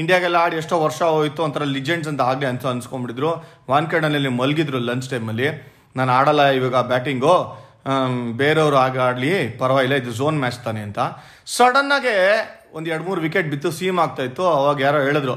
ಇಂಡಿಯಾಗೆಲ್ಲ 0.00 0.36
ಆಡಿ 0.44 0.56
ಎಷ್ಟೋ 0.60 0.76
ವರ್ಷ 0.84 1.00
ಹೋಯಿತು, 1.16 1.40
ಒಂಥರ 1.46 1.64
ಲಿಜೆಂಡ್ಸ್ 1.76 2.08
ಅಂತ 2.10 2.22
ಆಗಲಿ 2.30 2.46
ಅಂತ 2.50 2.66
ಅನ್ಸ್ಕೊಂಡ್ಬಿಟ್ಟಿದ್ರು 2.74 3.30
ವಾನ್ಕರ್ಡನಲ್ಲಿ 3.72 4.30
ಮಲಗಿದ್ರು 4.40 4.78
ಲಂಚ್ 4.90 5.08
ಟೈಮಲ್ಲಿ 5.12 5.48
ನಾನು 5.98 6.10
ಆಡಲ್ಲ 6.18 6.42
ಇವಾಗ 6.58 6.80
ಬ್ಯಾಟಿಂಗು 6.92 7.34
ಬೇರೆಯವರು 8.40 8.78
ಆಗ 8.86 8.96
ಆಡಲಿ, 9.06 9.32
ಪರವಾಗಿಲ್ಲ, 9.62 9.96
ಇದು 10.02 10.12
ಝೋನ್ 10.18 10.38
ಮ್ಯಾಚ್ 10.42 10.58
ತಾನೆ 10.66 10.80
ಅಂತ. 10.88 10.98
ಸಡನ್ನಾಗೆ 11.56 12.14
ಒಂದು 12.78 12.88
ಎರಡು 12.92 13.04
ಮೂರು 13.08 13.20
ವಿಕೆಟ್ 13.26 13.48
ಬಿತ್ತು 13.52 13.70
ಸೀಮ್ 13.78 14.00
ಆಗ್ತಾಯಿತ್ತು 14.04 14.44
ಅವಾಗ 14.58 14.76
ಯಾರೋ 14.86 14.98
ಹೇಳಿದ್ರು 15.08 15.36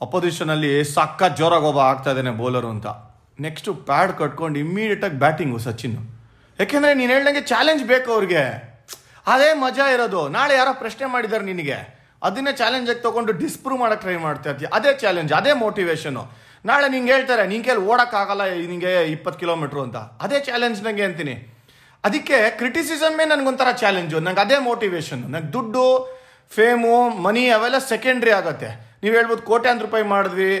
ಅಪೋಸಿಷನ್ 0.00 0.50
ಅಲ್ಲಿ 0.50 0.84
ಸಕ್ಕ 0.84 1.22
ಜೋರಾಗಿ 1.38 1.66
ಒಬ್ಬ 1.70 1.80
ಆಗ್ತಾ 1.90 2.10
ಇದ್ದಾನೆ 2.10 2.30
ಬೌಲರು 2.30 2.68
ಅಂತ. 2.68 2.86
ನೆಕ್ಸ್ಟು 3.40 3.74
ಪ್ಯಾಡ್ 3.74 4.12
ಕಟ್ಕೊಂಡು 4.18 4.58
ಇಮ್ಮಿಡಿಯೇಟಾಗಿ 4.58 5.16
ಬ್ಯಾಟಿಂಗು 5.24 5.58
ಸಚಿನ್. 5.58 5.96
ಯಾಕೆಂದರೆ 6.58 6.94
ನೀನು 6.94 7.12
ಹೇಳ್ದಂಗೆ 7.12 7.40
ಚಾಲೆಂಜ್ 7.40 7.84
ಬೇಕು 7.84 8.12
ಅವ್ರಿಗೆ. 8.12 8.42
ಅದೇ 9.26 9.50
ಮಜಾ 9.64 9.86
ಇರೋದು. 9.94 10.28
ನಾಳೆ 10.28 10.54
ಯಾರೋ 10.56 10.72
ಪ್ರಶ್ನೆ 10.82 11.06
ಮಾಡಿದ್ದಾರೆ 11.06 11.44
ನಿನಗೆ. 11.44 11.78
ಅದನ್ನೇ 12.22 12.52
ಚಾಲೆಂಜ್ 12.52 12.90
ಆಗಿ 12.90 13.00
ತಗೊಂಡು 13.00 13.32
ಡಿಸ್ಪ್ರೂವ್ 13.32 13.80
ಮಾಡೋಕ್ಕೆ 13.80 14.04
ಟ್ರೈ 14.06 14.16
ಮಾಡ್ತಾ 14.16 14.50
ಇರ್ತೀಯ. 14.50 14.68
ಅದೇ 14.72 14.92
ಚಾಲೆಂಜ್ 14.94 15.32
ಅದೇ 15.32 15.52
ಮೋಟಿವೇಶನು 15.52 16.22
ನಾಳೆ 16.64 16.86
ನಿಂಗೆ 16.88 17.12
ಹೇಳ್ತಾರೆ 17.12 17.46
ನಿಂಗೆ 17.46 17.66
ಕೇಳಿ 17.68 17.82
ಓಡೋಕ್ಕಾಗಲ್ಲ, 17.92 18.42
ನಿಂಗೆ 18.44 18.92
ಇಪ್ಪತ್ತು 19.14 19.40
ಕಿಲೋಮೀಟ್ರು 19.40 19.82
ಅಂತ. 19.82 19.96
ಅದೇ 19.96 20.40
ಚಾಲೆಂಜ್ 20.40 20.78
ನನಗೆ 20.82 21.04
ಅಂತೀನಿ. 21.04 21.34
ಅದಕ್ಕೆ 22.04 22.38
ಕ್ರಿಟಿಸಿಸಮ್ಮೇ 22.50 23.24
ನನಗೊಂಥರ 23.24 23.70
ಚಾಲೆಂಜು 23.82 24.20
ನಂಗೆ 24.20 24.40
ಅದೇ 24.40 24.58
ಮೋಟಿವೇಶನ್ 24.58 25.22
ನಂಗೆ 25.34 25.52
ದುಡ್ಡು 25.52 25.84
ಫೇಮು 26.50 26.94
ಮನಿ 27.26 27.48
ಅವೆಲ್ಲ 27.48 27.78
ಸೆಕೆಂಡ್ರಿ 27.78 28.30
ಆಗತ್ತೆ. 28.30 28.70
ನೀವು 29.04 29.14
ಹೇಳ್ಬೋದು 29.18 29.42
ಕೋಟ್ಯಾಂತರ 29.50 29.84
ರೂಪಾಯಿ 29.88 30.06
ಮಾಡಿದ್ವಿ, 30.14 30.54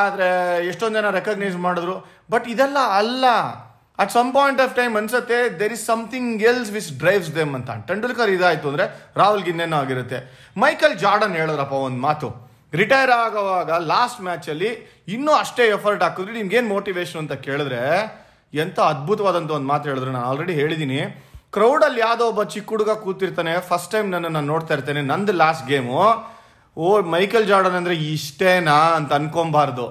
ಆದರೆ 0.00 0.28
ಎಷ್ಟೊಂದು 0.70 0.96
ಜನ 0.98 1.10
ರೆಕಗ್ನೈಸ್ 1.18 1.56
ಮಾಡಿದ್ರು. 1.66 1.96
ಬಟ್ 2.32 2.46
ಇದೆಲ್ಲ 2.54 2.78
ಅಲ್ಲ. 3.00 3.24
At 4.02 4.12
some 4.16 4.28
point 4.36 4.60
of 4.64 4.74
time 4.76 4.94
ಅನ್ಸುತ್ತೆ 5.00 5.38
there 5.60 5.72
is 5.76 5.82
something 5.92 6.42
else 6.50 6.70
which 6.76 6.90
drives 7.00 7.30
them 7.38 7.52
ಅಂತ. 7.58 7.70
ಟೆಂಡೂಲ್ಕರ್ 7.88 8.30
ಇದಾಯ್ತು 8.36 8.68
ಅಂದ್ರೆ 8.70 8.84
ರಾಹುಲ್ 9.20 9.42
ಗಿನ್ನೇನೋ 9.48 9.78
ಆಗಿರುತ್ತೆ. 9.84 10.18
ಮೈಕಲ್ 10.64 10.94
ಜಾರ್ಡನ್ 11.04 11.34
ಹೇಳಿದ್ರಪ್ಪ 11.40 11.74
ಒಂದು 11.88 12.00
ಮಾತು. 12.06 12.28
ರಿಟೈರ್ 12.80 13.12
ಆಗುವಾಗ 13.24 13.70
ಲಾಸ್ಟ್ 13.92 14.20
ಮ್ಯಾಚಲ್ಲಿ 14.26 14.70
ಇನ್ನೂ 15.14 15.32
ಅಷ್ಟೇ 15.42 15.64
ಎಫರ್ಟ್ 15.76 16.02
ಹಾಕಿದ್ರೆ. 16.06 16.34
ನಿಮ್ಗೇನು 16.38 16.68
ಮೋಟಿವೇಶನ್ 16.74 17.20
ಅಂತ 17.22 17.34
ಕೇಳಿದ್ರೆ, 17.46 17.80
ಎಂತ 18.54 18.78
ಅದ್ಭುತವಾದಂಥ 18.92 19.50
ಒಂದು 19.58 19.68
ಮಾತು 19.72 19.88
ಹೇಳಿದ್ರು. 19.90 20.10
ನಾನು 20.16 20.28
ಆಲ್ರೆಡಿ 20.30 20.54
ಹೇಳಿದ್ದೀನಿ 20.60 21.00
ಕ್ರೌಡಲ್ಲಿ 21.54 22.00
ಯಾವುದೋ 22.06 22.24
ಒಬ್ಬ 22.32 22.42
ಚಿಕ್ಕ 22.54 22.68
ಹುಡುಗ 22.74 22.90
ಕೂತಿರ್ತಾನೆ. 23.04 23.52
ಫಸ್ಟ್ 23.70 23.90
ಟೈಮ್ 23.94 24.08
ನನ್ನ 24.14 24.28
ನಾನು 24.36 24.48
ನೋಡ್ತಾ 24.52 24.74
ಇರ್ತೇನೆ. 24.76 25.00
ನಂದು 25.12 25.32
ಲಾಸ್ಟ್ 25.42 25.64
ಗೇಮು 25.72 25.98
ಓ, 26.76 26.88
ಮೈಕಲ್ 27.14 27.46
ಜಾರ್ಡನ್ 27.46 27.76
ಅಂದ್ರೆ 27.80 27.94
ಇಷ್ಟೇನಾ 28.14 28.78
ಅಂತ 28.98 29.12
ಅನ್ಕೊಬಾರ್ದು 29.12 29.86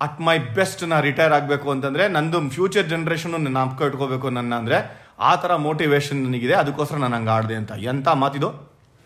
ಅಟ್ 0.00 0.18
ಮೈ 0.20 0.38
ಬೆಸ್ಟ್ 0.38 0.82
ನಾ 0.90 0.96
ರಿಟೈರ್ 1.00 1.32
ಆಗಬೇಕು 1.32 1.68
ಅಂತಂದ್ರೆ 1.74 2.08
ನಂದು 2.16 2.38
ಫ್ಯೂಚರ್ 2.56 2.86
ಜನ್ರೇಷನು 2.92 3.38
ನಾಪ್ಕ 3.58 3.88
ಇಟ್ಕೋಬೇಕು 3.88 4.30
ನನ್ನ 4.30 4.54
ಅಂದ್ರೆ 4.54 4.78
ಆ 5.18 5.34
ಥರ 5.42 5.52
ಮೋಟಿವೇಶನ್ 5.56 6.18
ನನಗಿದೆ, 6.24 6.54
ಅದಕ್ಕೋಸ್ಕರ 6.54 6.96
ನಾನು 7.04 7.16
ಹಂಗೆ 7.16 7.32
ಆಡಿದೆ 7.36 7.56
ಅಂತ. 7.60 7.72
ಎಂತ 7.92 8.08
ಮಾತಿದು 8.22 8.50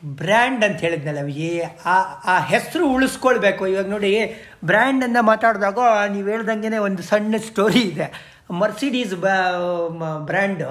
ಬ್ರ್ಯಾಂಡ್ 0.03 0.63
ಅಂತ 0.67 0.79
ಹೇಳಿದ್ನಲ್ಲ 0.81 1.21
ಏ 1.49 1.51
ಆ 1.93 1.97
ಆ 2.33 2.39
ಹೆಸರು 2.53 2.85
ಉಳಿಸ್ಕೊಳ್ಬೇಕು. 2.95 3.63
ಇವಾಗ 3.67 3.89
ನೋಡಿ 3.89 4.11
ಬ್ರ್ಯಾಂಡನ್ನು 4.65 5.23
ಮಾತಾಡಿದಾಗ 5.23 5.79
ನೀವು 6.15 6.29
ಹೇಳ್ದಂಗೆ 6.29 6.79
ಒಂದು 6.89 7.03
ಸಣ್ಣ 7.03 7.35
ಸ್ಟೋರಿ 7.49 7.83
ಇದೆ. 7.93 8.09
ಮರ್ಸಿಡೀಸ್ 8.63 9.15
ಬ್ರ್ಯಾಂಡು 10.29 10.69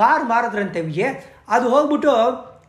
ಕಾರ್ 0.00 0.24
ಮಾರಿದ್ರಂತೆ 0.32 0.80
ವಿಜಯ್. 0.80 1.14
ಅದು 1.48 1.66
ಹೋಗ್ಬಿಟ್ಟು 1.74 2.12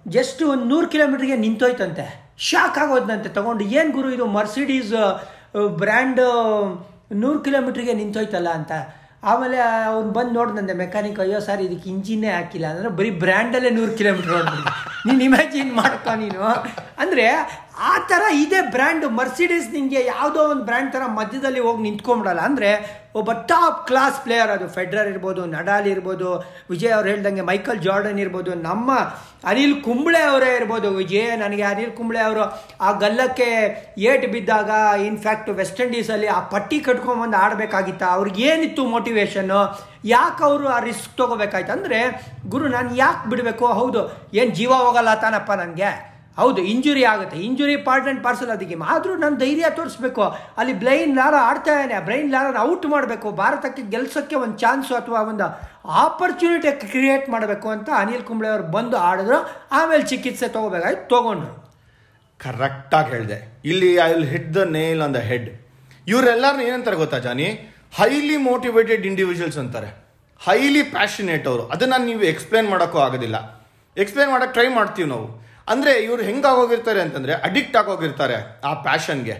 ಜಸ್ಟ್ 0.09 0.41
ಒಂದು 0.43 0.65
ನೂರು 0.65 0.87
ಕಿಲೋಮೀಟ್ರಿಗೆ 0.87 1.37
ನಿಂತೋಯ್ತಂತೆ. 1.45 2.26
ಶಾಕ್ 2.37 2.77
ಆಗೋದಂತೆ 2.83 3.29
ತಗೊಂಡು 3.37 3.63
ಏನು 3.79 3.91
ಗುರು 3.97 4.09
ಇದು? 4.15 4.25
ಮರ್ಸಿಡೀಸ್ 4.37 4.93
ಬ್ರ್ಯಾಂಡ್ 5.81 6.21
ನೂರು 7.23 7.39
ಕಿಲೋಮೀಟ್ರಿಗೆ 7.45 7.93
ನಿಂತೋಯ್ತಲ್ಲ 8.01 8.49
ಅಂತ. 8.59 8.73
ಆಮೇಲೆ 9.31 9.57
ಅವ್ನು 9.91 10.09
ಬಂದು 10.17 10.33
ನೋಡ್ದಂತೆ 10.37 10.73
ಮೆಕ್ಯಾನಿಕ್ 10.81 11.19
ಅಯ್ಯೋ 11.23 11.39
ಸರ್ 11.45 11.61
ಇದಕ್ಕೆ 11.67 11.87
ಇಂಜಿನ್ನೇ 11.93 12.29
ಹಾಕಿಲ್ಲ. 12.37 12.65
ಅಂದರೆ 12.73 12.89
ಬರೀ 12.99 13.11
ಬ್ರ್ಯಾಂಡಲ್ಲೇ 13.23 13.71
ನೂರು 13.77 13.93
ಕಿಲೋಮೀಟ್ರ್ 13.99 14.31
ನೋಡ್ಬಿಡಿ 14.35 14.63
ನೀನು 15.07 15.23
ಇಮ್ಯಾಜಿನ್ 15.29 15.71
ಮಾಡ್ಕೊ 15.81 16.11
ನೀನು. 16.23 16.41
ಅಂದರೆ 17.03 17.25
ಆ 17.89 17.93
ಥರ 18.09 18.23
ಇದೆ 18.43 18.59
ಬ್ರ್ಯಾಂಡ್. 18.73 19.05
ಮರ್ಸಿಡೀಸ್ 19.17 19.67
ನಿಮಗೆ 19.73 19.99
ಯಾವುದೋ 20.13 20.41
ಒಂದು 20.51 20.63
ಬ್ರ್ಯಾಂಡ್ 20.69 20.91
ಥರ 20.93 21.03
ಮಧ್ಯದಲ್ಲಿ 21.17 21.61
ಹೋಗಿ 21.65 21.81
ನಿಂತ್ಕೊಂಬಿಡಲ್ಲ 21.87 22.41
ಅಂದರೆ 22.49 22.69
ಒಬ್ಬ 23.19 23.31
ಟಾಪ್ 23.49 23.77
ಕ್ಲಾಸ್ 23.89 24.17
ಪ್ಲೇಯರ್ 24.23 24.51
ಅದು 24.55 24.65
ಫೆಡ್ರರ್ 24.75 25.09
ಇರ್ಬೋದು 25.11 25.41
ನಡಾಲ್ 25.53 25.87
ಇರ್ಬೋದು, 25.93 26.29
ವಿಜಯ್ 26.71 26.93
ಅವ್ರು 26.97 27.07
ಹೇಳ್ದಂಗೆ 27.11 27.43
ಮೈಕಲ್ 27.51 27.79
ಜಾರ್ಡನ್ 27.85 28.19
ಇರ್ಬೋದು, 28.23 28.51
ನಮ್ಮ 28.67 28.89
ಅನಿಲ್ 29.51 29.75
ಕುಂಬ್ಳೆ 29.87 30.21
ಅವರೇ 30.31 30.49
ಇರ್ಬೋದು. 30.59 30.89
ವಿಜಯ್ 31.01 31.31
ನನಗೆ 31.43 31.65
ಅನಿಲ್ 31.71 31.93
ಕುಂಬ್ಳೆ 31.99 32.21
ಅವರು 32.27 32.43
ಆ 32.87 32.91
ಗಲ್ಲಕ್ಕೆ 33.03 33.49
ಏಟ್ 34.09 34.27
ಬಿದ್ದಾಗ 34.33 34.71
ಇನ್ಫ್ಯಾಕ್ಟ್ 35.09 35.49
ವೆಸ್ಟ್ 35.61 35.81
ಇಂಡೀಸಲ್ಲಿ 35.85 36.29
ಆ 36.37 36.39
ಪಟ್ಟಿ 36.55 36.79
ಕಟ್ಕೊಂಬಂದು 36.89 37.39
ಆಡಬೇಕಾಗಿತ್ತ. 37.45 38.03
ಅವ್ರಿಗೆ 38.17 38.43
ಏನಿತ್ತು 38.51 38.85
ಮೋಟಿವೇಶನ್ನು 38.95 39.61
ಯಾಕೆ 40.15 40.43
ಅವರು 40.49 40.67
ಆ 40.75 40.79
ರಿಸ್ಕ್ 40.89 41.15
ತೊಗೋಬೇಕಾಯ್ತು? 41.21 41.73
ಅಂದರೆ 41.77 42.01
ಗುರು, 42.53 42.67
ನಾನು 42.77 42.91
ಯಾಕೆ 43.03 43.25
ಬಿಡಬೇಕು? 43.33 43.67
ಹೌದು, 43.81 44.03
ಏನು 44.41 44.53
ಜೀವ 44.61 44.73
ಹೋಗಲ್ಲ 44.85 45.13
ತಾನಪ್ಪ 45.25 45.51
ನನಗೆ. 45.63 45.91
ಹೌದು 46.37 46.61
ಇಂಜುರಿ 46.61 47.03
ಆಗುತ್ತೆ. 47.05 47.37
ಇಂಜುರಿ 47.37 47.75
ಪಾರ್ಟ್ 47.77 48.05
ಆ್ಯಂಡ್ 48.05 48.23
ಪಾರ್ಸಲ್ 48.23 48.49
ಅದಕ್ಕೆ. 48.49 48.75
ಆದರೂ 48.85 49.15
ನಾನು 49.15 49.37
ಧೈರ್ಯ 49.37 49.65
ತೋರಿಸ್ಬೇಕು. 49.69 50.21
ಅಲ್ಲಿ 50.57 50.73
ಬ್ಲೈನ್ 50.73 51.15
ಲಾರ 51.15 51.33
ಆಡ್ತಾ 51.41 51.81
ಇದ್ದಾನೆ. 51.81 52.05
ಬ್ರೈನ್ 52.05 52.31
ಲಾರನ 52.31 52.57
ಔಟ್ 52.59 52.85
ಮಾಡಬೇಕು. 52.85 53.31
ಭಾರತಕ್ಕೆ 53.31 53.81
ಗೆಲ್ಸೋಕ್ಕೆ 53.81 54.35
ಒಂದು 54.35 54.57
ಚಾನ್ಸು 54.57 54.95
ಅಥವಾ 54.95 55.21
ಒಂದು 55.21 55.61
ಆಪರ್ಚುನಿಟಿ 55.89 56.91
ಕ್ರಿಯೇಟ್ 56.91 57.29
ಮಾಡಬೇಕು 57.29 57.69
ಅಂತ 57.69 57.89
ಅನಿಲ್ 57.95 58.23
ಕುಂಬ್ಳೆ 58.23 58.49
ಅವರು 58.49 58.63
ಬಂದು 58.63 58.97
ಆಡಿದ್ರು. 58.97 59.67
ಆಮೇಲೆ 59.71 60.03
ಚಿಕಿತ್ಸೆ 60.03 60.47
ತೊಗೋಬೇಕಾಯ್ತು. 60.47 61.07
ತೊಗೊಂಡ್ರು. 61.07 61.67
ಕರೆಕ್ಟಾಗಿ 62.39 63.09
ಹೇಳಿದೆ. 63.09 63.61
ಇಲ್ಲಿ 63.65 63.93
I 63.93 64.13
will 64.13 64.27
hit 64.27 64.55
the 64.55 64.57
nail 64.57 65.01
on 65.01 65.13
the 65.13 65.17
head 65.17 65.61
ಇವರೆಲ್ಲರನ್ನ 66.07 66.61
ಏನಂತಾರೆ 66.61 66.97
ಗೊತ್ತಾ, 66.97 67.17
ಜಾನಿ? 67.17 67.45
ಹೈಲಿ 67.95 68.37
ಮೋಟಿವೇಟೆಡ್ 68.37 69.05
ಇಂಡಿವಿಜುವಲ್ಸ್ 69.05 69.57
ಅಂತಾರೆ. 69.57 69.87
ಹೈಲಿ 70.39 70.83
ಪ್ಯಾಷನೇಟ್ 70.83 71.47
ಅವರು. 71.47 71.67
ಅದನ್ನು 71.67 72.05
ನೀವು 72.05 72.21
ಎಕ್ಸ್ಪ್ಲೇನ್ 72.21 72.69
ಮಾಡೋಕ್ಕೂ 72.69 72.97
ಆಗೋದಿಲ್ಲ. 72.97 73.65
ಎಕ್ಸ್ಪ್ಲೇನ್ 73.97 74.31
ಮಾಡೋಕೆ 74.31 74.53
ಟ್ರೈ 74.53 74.67
ಮಾಡ್ತೀವಿ 74.67 75.09
ನಾವು. 75.09 75.46
ಅಂದರೆ 75.71 75.93
ಇವ್ರು 76.07 76.23
ಹೆಂಗಾಗೋಗಿರ್ತಾರೆ 76.29 77.01
ಅಂತಂದರೆ 77.05 77.33
ಅಡಿಕ್ಟ್ 77.47 77.77
ಆಗೋಗಿರ್ತಾರೆ 77.81 78.37
ಆ 78.69 78.73
ಪ್ಯಾಷನ್ಗೆ 78.87 79.35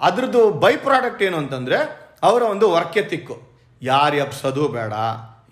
ಅದ್ರದ್ದು 0.00 0.42
ಬೈ 0.62 0.74
ಪ್ರಾಡಕ್ಟ್ 0.86 1.22
ಏನು 1.26 1.36
ಅಂತಂದರೆ 1.42 1.78
ಅವರ 2.28 2.42
ಒಂದು 2.54 2.66
ವರ್ಕೆತಿಕ್ಕು 2.76 3.36
ಯಾರು 3.82 4.16
ಎಬ್ಸೋದು 4.24 4.62
ಬೇಡ, 4.76 4.92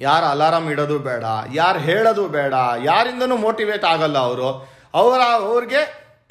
ಯಾರು 0.06 0.26
ಅಲಾರಾಮ್ 0.32 0.66
ಇಡೋದು 0.72 0.96
ಬೇಡ, 1.08 1.24
ಯಾರು 1.58 1.78
ಹೇಳೋದು 1.88 2.24
ಬೇಡ, 2.36 2.54
ಯಾರಿಂದನೂ 2.88 3.36
ಮೋಟಿವೇಟ್ 3.44 3.84
ಆಗಲ್ಲ 3.92 4.18
ಅವರು. 4.28 4.48
ಅವರ, 5.00 5.20
ಅವ್ರಿಗೆ 5.50 5.80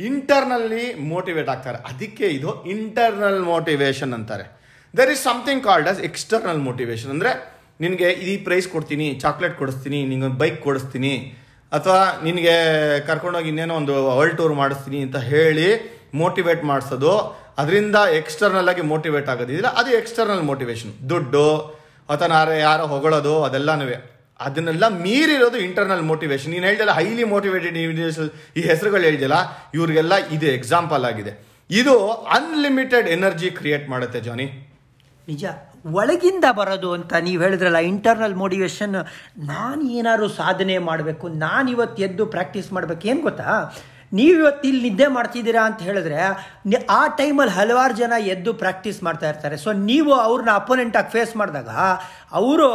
ಇಂಟರ್ನಲ್ಲಿ 0.10 0.84
ಮೋಟಿವೇಟ್ 1.14 1.50
ಆಗ್ತಾರೆ. 1.54 1.78
ಅದಕ್ಕೆ 1.90 2.26
ಇದು 2.38 2.50
ಇಂಟರ್ನಲ್ 2.74 3.40
ಮೋಟಿವೇಶನ್ 3.52 4.14
ಅಂತಾರೆ. 4.18 4.46
There 4.94 5.12
is 5.14 5.24
something 5.30 5.64
called 5.70 5.90
as 5.92 6.02
external 6.10 6.62
motivation 6.68 7.12
ಅಂದರೆ 7.16 7.32
ನಿನಗೆ 7.84 8.10
ಈ 8.30 8.34
ಪ್ರೈಸ್ 8.48 8.68
ಕೊಡ್ತೀನಿ 8.76 9.08
ಚಾಕ್ಲೇಟ್ 9.24 9.56
ಕೊಡಿಸ್ತೀನಿ, 9.62 10.00
ನಿಂಗೊಂದು 10.12 10.40
ಬೈಕ್ 10.44 10.60
ಕೊಡಿಸ್ತೀನಿ 10.68 11.14
ಅಥವಾ 11.72 12.02
ನಿನಗೆ 12.26 12.56
ಕರ್ಕೊಂಡೋಗಿ 13.08 13.50
ಇನ್ನೇನೋ 13.54 13.76
ಒಂದು 13.82 13.94
ವರ್ಲ್ಡ್ 14.18 14.38
ಟೂರ್ 14.40 14.54
ಮಾಡಿಸ್ತೀನಿ 14.62 15.00
ಅಂತ 15.06 15.18
ಹೇಳಿ 15.32 15.68
ಮೋಟಿವೇಟ್ 16.22 16.64
ಮಾಡಿಸೋದು, 16.72 17.14
ಅದರಿಂದ 17.62 17.98
ಎಕ್ಸ್ಟರ್ನಲ್ 18.20 18.70
ಆಗಿ 18.72 18.84
ಮೋಟಿವೇಟ್ 18.92 19.30
ಆಗೋದಿಲ್ಲ 19.34 19.70
ಅದು 19.80 19.92
ಎಕ್ಸ್ಟರ್ನಲ್ 20.02 20.44
ಮೋಟಿವೇಶನ್ 20.50 20.94
ದುಡ್ಡು 21.12 21.48
ಅಥವಾ 22.10 22.30
ನಾರೇ 22.36 22.58
ಯಾರೋ 22.60 22.86
ಹೊಗಳೋದು 22.94 23.34
ಅದೆಲ್ಲನೂ 23.48 23.88
ಅದನ್ನೆಲ್ಲ 24.40 24.86
ಮೀರಿರೋದು 25.04 25.58
ಇಂಟರ್ನಲ್ 25.66 26.04
ಮೋಟಿವೇಶನ್ 26.12 26.52
ನೀನು 26.56 26.66
ಹೇಳ್ದಲ್ಲ 26.70 26.94
ಹೈಲಿ 27.00 27.26
ಮೋಟಿವೇಟೆಡ್ 27.34 27.78
ಇಂಡಿವಿಜುವಲ್ 27.82 28.32
ಈ 28.60 28.64
ಹೆಸರುಗಳು 28.72 29.04
ಹೇಳ್ದಲ್ಲ, 29.10 29.38
ಇವ್ರಿಗೆಲ್ಲ 29.78 30.14
ಇದು 30.38 30.48
ಎಕ್ಸಾಂಪಲ್ 30.58 31.06
ಆಗಿದೆ. 31.10 31.34
ಇದು 31.70 31.94
ಅನ್ಲಿಮಿಟೆಡ್ 32.38 33.08
ಎನರ್ಜಿ 33.18 33.50
ಕ್ರಿಯೇಟ್ 33.60 33.86
ಮಾಡುತ್ತೆ 33.94 34.22
ಜಾನಿ 34.28 34.48
ನಿಜ. 35.30 35.46
ಒಳಗಿಂದ 35.98 36.46
ಬರೋದು 36.60 36.92
ಅಂತ 36.98 37.14
ನೀವು 37.26 37.42
ಹೇಳಿದ್ರಲ್ಲ 37.46 37.82
ಇಂಟರ್ನಲ್ 37.94 38.38
ಮೋಟಿವೇಶನ್ 38.44 38.96
ನಾನು 39.54 39.82
ಏನಾದ್ರು 39.98 40.30
ಸಾಧನೆ 40.42 40.78
ಮಾಡಬೇಕು, 40.92 41.26
ನಾನು 41.48 41.68
ಇವತ್ತು 41.76 42.00
ಎದ್ದು 42.08 42.26
ಪ್ರಾಕ್ಟೀಸ್ 42.36 42.70
ಮಾಡಬೇಕು, 42.78 43.04
ಏನು 43.12 43.22
ಗೊತ್ತಾ? 43.28 43.52
ನೀವು 44.18 44.34
ಇವತ್ತು 44.42 44.66
ಇಲ್ಲಿ 44.70 44.82
ನಿದ್ದೆ 44.88 45.08
ಮಾಡ್ತಿದ್ದೀರಾ 45.16 45.62
ಅಂತ 45.68 45.80
ಹೇಳಿದ್ರೆ 45.88 46.20
ಆ 46.98 47.00
ಟೈಮಲ್ಲಿ 47.20 47.54
ಹಲವಾರು 47.56 47.94
ಜನ 48.02 48.14
ಎದ್ದು 48.34 48.52
ಪ್ರಾಕ್ಟೀಸ್ 48.62 49.00
ಮಾಡ್ತಾ 49.08 49.28
ಇರ್ತಾರೆ. 49.32 49.56
ಸೊ 49.64 49.70
ನೀವು 49.90 50.12
ಅವ್ರನ್ನ 50.26 50.52
ಅಪೋನೆಂಟಾಗಿ 50.62 51.10
ಫೇಸ್ 51.16 51.34
ಮಾಡಿದಾಗ, 51.42 51.72
ಅವರು 52.40 52.68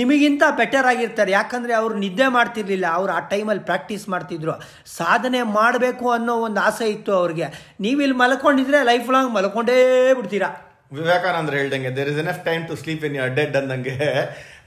ನಿಮಗಿಂತ 0.00 0.42
ಬೆಟರ್ 0.60 0.88
ಆಗಿರ್ತಾರೆ. 0.92 1.32
ಯಾಕಂದರೆ 1.38 1.74
ಅವರು 1.80 1.94
ನಿದ್ದೆ 2.04 2.28
ಮಾಡ್ತಿರ್ಲಿಲ್ಲ, 2.36 2.86
ಅವ್ರು 2.98 3.12
ಆ 3.18 3.20
ಟೈಮಲ್ಲಿ 3.32 3.64
ಪ್ರಾಕ್ಟೀಸ್ 3.70 4.06
ಮಾಡ್ತಿದ್ರು. 4.14 4.54
ಸಾಧನೆ 4.98 5.42
ಮಾಡಬೇಕು 5.58 6.08
ಅನ್ನೋ 6.18 6.36
ಒಂದು 6.48 6.62
ಆಸೆ 6.68 6.88
ಇತ್ತು 6.96 7.14
ಅವ್ರಿಗೆ. 7.22 7.48
ನೀವು 7.86 8.00
ಇಲ್ಲಿ 8.06 8.18
ಮಲ್ಕೊಂಡಿದ್ರೆ 8.22 8.80
ಲೈಫ್ 8.90 9.10
ಲಾಂಗ್ 9.16 9.32
ಮಲ್ಕೊಂಡೇ 9.38 9.78
ಬಿಡ್ತೀರಾ. 10.20 10.50
ವಿವೇಕಾನಂದ್ರ 10.94 11.54
ಹೇಳ್ದಂಗೆ 11.54 11.96
there 11.96 12.08
is 12.08 12.18
enough 12.18 12.44
time 12.44 12.68
to 12.68 12.76
sleep 12.76 13.04
in 13.04 13.16
your 13.16 13.34
dead 13.34 13.56
ಅಂದಂಗೆ, 13.56 13.98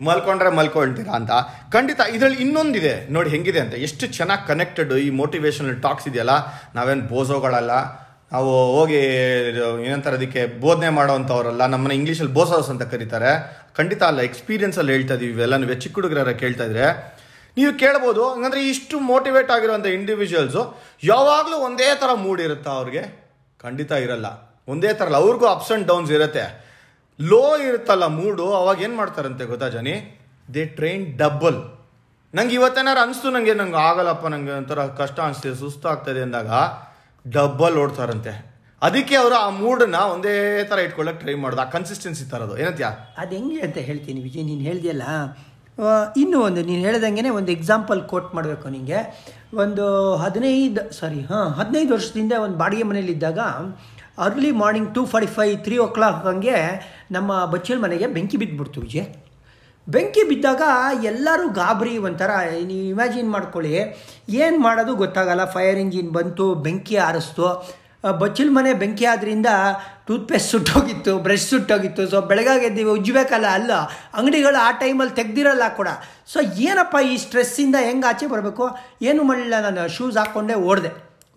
ಮಲ್ಕೊಂಡ್ರೆ 0.01 0.49
ಮಲ್ಕೊಳ್ತೀರಾ 0.49 1.11
ಅಂತ. 1.11 1.31
ಖಂಡಿತ 1.73 1.99
ಇದರಲ್ಲಿ 2.11 2.37
ಇನ್ನೊಂದಿದೆ. 2.37 3.13
ನೋಡಿ 3.13 3.29
ಹೆಂಗಿದೆ 3.29 3.59
ಅಂತ. 3.59 3.73
ಎಷ್ಟು 3.73 4.07
ಚೆನ್ನಾಗಿ 4.07 4.47
ಕನೆಕ್ಟೆಡ್ 4.47 4.93
ಈ 4.93 5.09
ಮೋಟಿವೇಶನಲ್ 5.09 5.81
ಟಾಕ್ಸ್ 5.81 6.07
ಇದೆಯಲ್ಲ. 6.07 6.29
ನಾವೇನು 6.75 7.01
ಬೋಸೋಗಳಲ್ಲ. 7.01 7.71
ನಾವು 8.31 8.79
ಹೋಗಿ 8.79 8.95
ಏನಂತಾರೆ 9.83 10.15
ಅದಕ್ಕೆ, 10.15 10.45
ಬೋಧನೆ 10.45 10.89
ಮಾಡೋವಂಥವ್ರಲ್ಲ 10.89 11.65
ನಮ್ಮನ್ನ 11.65 11.91
ಇಂಗ್ಲೀಷಲ್ಲಿ 11.91 12.33
ಬೋಸೋಸ್ 12.33 12.69
ಅಂತ 12.69 12.81
ಕರೀತಾರೆ. 12.81 13.57
ಖಂಡಿತ 13.75 14.03
ಅಲ್ಲ 14.03 14.19
ಎಕ್ಸ್ಪೀರಿಯನ್ಸಲ್ಲಿ 14.19 14.91
ಹೇಳ್ತಾ 14.91 15.13
ಇದೀವಿ 15.13 15.31
ಇವೆಲ್ಲ. 15.31 15.57
ನೀವು 15.57 15.73
ಚಿಕ್ಕ 15.73 15.95
ಹುಡುಗರ 15.95 16.31
ಕೇಳ್ತಾ 16.31 16.63
ಇದ್ರೆ. 16.63 17.17
ನೀವು 17.57 17.73
ಕೇಳ್ಬೋದು. 17.73 18.29
ಹಂಗಂದ್ರೆ 18.29 18.69
ಇಷ್ಟು 18.69 18.99
ಮೋಟಿವೇಟ್ 18.99 19.51
ಆಗಿರುವಂಥ 19.51 19.85
ಇಂಡಿವಿಜುವಲ್ಸು 19.85 20.83
ಯಾವಾಗಲೂ 21.03 21.57
ಒಂದೇ 21.57 21.95
ಥರ 21.95 22.13
ಮೂಡ್ 22.15 22.41
ಇರುತ್ತಾ 22.41 22.71
ಅವ್ರಿಗೆ? 22.71 23.27
ಖಂಡಿತ 23.61 23.91
ಇರಲ್ಲ. 23.91 24.46
ಒಂದೇ 24.67 24.91
ಥರ 24.99 25.05
ಅಲ್ಲ 25.09 25.17
ಅವ್ರಿಗೂ 25.23 25.45
ಅಪ್ಸ್ 25.55 25.69
ಆ್ಯಂಡ್ 25.71 25.85
ಡೌನ್ಸ್ 25.91 26.11
ಇರುತ್ತೆ. 26.17 26.45
ಲೋ 27.19 27.43
ಇರುತ್ತಲ್ಲ 27.67 28.05
ಮೂಡು 28.19 28.45
ಅವಾಗ 28.59 28.77
ಏನು 28.87 28.95
ಮಾಡ್ತಾರಂತೆ 29.01 29.43
ಗೊತ್ತಾ 29.51 29.67
ಜನಿ? 29.75 29.95
ದೇ 30.55 30.63
ಟ್ರೈನ್ 30.79 31.05
ಡಬ್ಬಲ್ 31.21 31.59
ನಂಗೆ 32.33 32.53
ಇವತ್ತೇನಾರು 32.59 32.99
ಅನಿಸ್ತು 33.05 33.27
ನನಗೆ 33.35 33.53
ನಂಗೆ 33.61 33.79
ಆಗಲ್ಲಪ್ಪ, 33.87 34.25
ನಂಗೆ 34.33 34.53
ಒಂಥರ 34.59 34.79
ಕಷ್ಟ 34.99 35.17
ಅನಿಸ್ತಿದೆ, 35.25 35.55
ಸುಸ್ತು 35.61 35.87
ಆಗ್ತದೆ 35.91 36.21
ಅಂದಾಗ 36.25 36.51
ಡಬ್ಬಲ್ 37.25 37.75
ಓಡ್ತಾರಂತೆ. 37.83 38.33
ಅದಕ್ಕೆ 38.81 39.15
ಅವರು 39.21 39.35
ಆ 39.45 39.47
ಮೂಡನ್ನ 39.61 39.99
ಒಂದೇ 40.13 40.33
ಥರ 40.69 40.79
ಇಟ್ಕೊಳ್ಳೋಕೆ 40.87 41.19
ಟ್ರೈ 41.23 41.35
ಮಾಡೋದು, 41.43 41.61
ಆ 41.65 41.69
ಕನ್ಸಿಸ್ಟೆನ್ಸಿ 41.75 42.25
ತರೋದು. 42.33 42.55
ಏನಂತ್ಯಾ? 42.61 42.89
ಅದು 43.21 43.33
ಹೆಂಗೆ 43.37 43.59
ಅಂತ 43.67 43.77
ಹೇಳ್ತೀನಿ, 43.87 44.19
ವಿಜಯ್, 44.27 44.45
ನೀನು 44.51 44.63
ಹೇಳ್ದಿಯಲ್ಲ? 44.69 45.05
ಇನ್ನೂ 46.21 46.37
ಒಂದು, 46.47 46.61
ನೀನು 46.69 46.81
ಹೇಳ್ದಂಗೆ 46.87 47.31
ಒಂದು 47.39 47.51
ಎಕ್ಸಾಂಪಲ್ 47.57 47.99
ಕೋಟ್ 48.11 48.29
ಮಾಡಬೇಕು 48.35 48.67
ನಿಮಗೆ 48.75 48.99
ಒಂದು 49.63 49.85
ಹದಿನೈದು 50.23 50.83
ಸಾರಿ 50.99 51.19
ಹಾಂ, 51.29 51.47
ಹದಿನೈದು 51.59 51.91
ವರ್ಷದಿಂದ 51.95 52.33
ಒಂದು 52.45 52.57
ಬಾಡಿಗೆ 52.63 52.85
ಮನೇಲಿದ್ದಾಗ 52.91 53.39
early 54.25 54.51
morning 54.61 54.91
two 54.95 55.01
forty 55.11 55.29
five 55.37 55.55
three 55.65 55.77
o'clock 55.95 56.21
ಹಂಗೆ 56.27 56.57
ನಮ್ಮ 57.15 57.31
ಬಚ್ಚಲ್ 57.53 57.81
ಮನೆಗೆ 57.85 58.07
ಬೆಂಕಿ 58.17 58.37
ಬಿದ್ದುಬಿಡ್ತು 58.43 58.81
ವಿಜಯ್. 58.85 59.07
ಬೆಂಕಿ 59.87 60.23
ಬಿದ್ದಾಗ 60.29 60.63
ಎಲ್ಲರೂ 61.09 61.45
ಗಾಬರಿ 61.59 61.93
ಒಂಥರ, 62.07 62.31
ನೀವು 62.69 62.85
ಇಮ್ಯಾಜಿನ್ 62.93 63.29
ಮಾಡ್ಕೊಳ್ಳಿ, 63.35 63.73
ಏನು 64.43 64.57
ಮಾಡೋದು 64.65 64.93
ಗೊತ್ತಾಗಲ್ಲ 65.01 65.43
ಫೈರ್ 65.53 65.79
ಇಂಜಿನ್ 65.83 66.09
ಬಂತು, 66.17 66.47
ಬೆಂಕಿ 66.65 66.97
ಆರಿಸ್ತು. 67.07 67.45
ಬಚ್ಚಲ್ 68.21 68.51
ಮನೆ 68.57 68.71
ಬೆಂಕಿ 68.81 69.05
ಆದ್ರಿಂದ 69.11 69.49
ಟೂತ್ಪೇಸ್ಟ್ 70.07 70.51
ಸುಟ್ಟೋಗಿತ್ತು 70.53 71.13
ಬ್ರಷ್ 71.25 71.47
ಸುಟ್ಟೋಗಿತ್ತು. 71.51 72.03
ಸೊ 72.11 72.17
ಬೆಳಗಾಗಿ 72.29 72.65
ಎದ್ದೀವಿ 72.69 72.91
ಉಜ್ಜಬೇಕಲ್ಲ, 72.97 73.47
ಅಲ್ಲ, 73.59 73.71
ಅಂಗಡಿಗಳು 74.17 74.59
ಆ 74.67 74.69
ಟೈಮಲ್ಲಿ 74.83 75.15
ತೆಗ್ದಿರಲ್ಲ 75.19 75.65
ಕೂಡ. 75.79 75.89
ಸೊ 76.33 76.39
ಏನಪ್ಪ 76.69 76.95
ಈ 77.11 77.15
ಸ್ಟ್ರೆಸ್ಸಿಂದ 77.25 77.75
ಹೆಂಗೆ 77.87 78.07
ಆಚೆ 78.11 78.27
ಬರಬೇಕು? 78.33 78.67
ಏನು 79.09 79.23
ಮಾಡಲಿಲ್ಲ 79.23 79.59
ನಾನು 79.67 79.83
ಶೂಸ್ 79.97 80.17
ಹಾಕ್ಕೊಂಡೆ 80.21 80.57
ಓಡಿದೆ. 80.69 80.91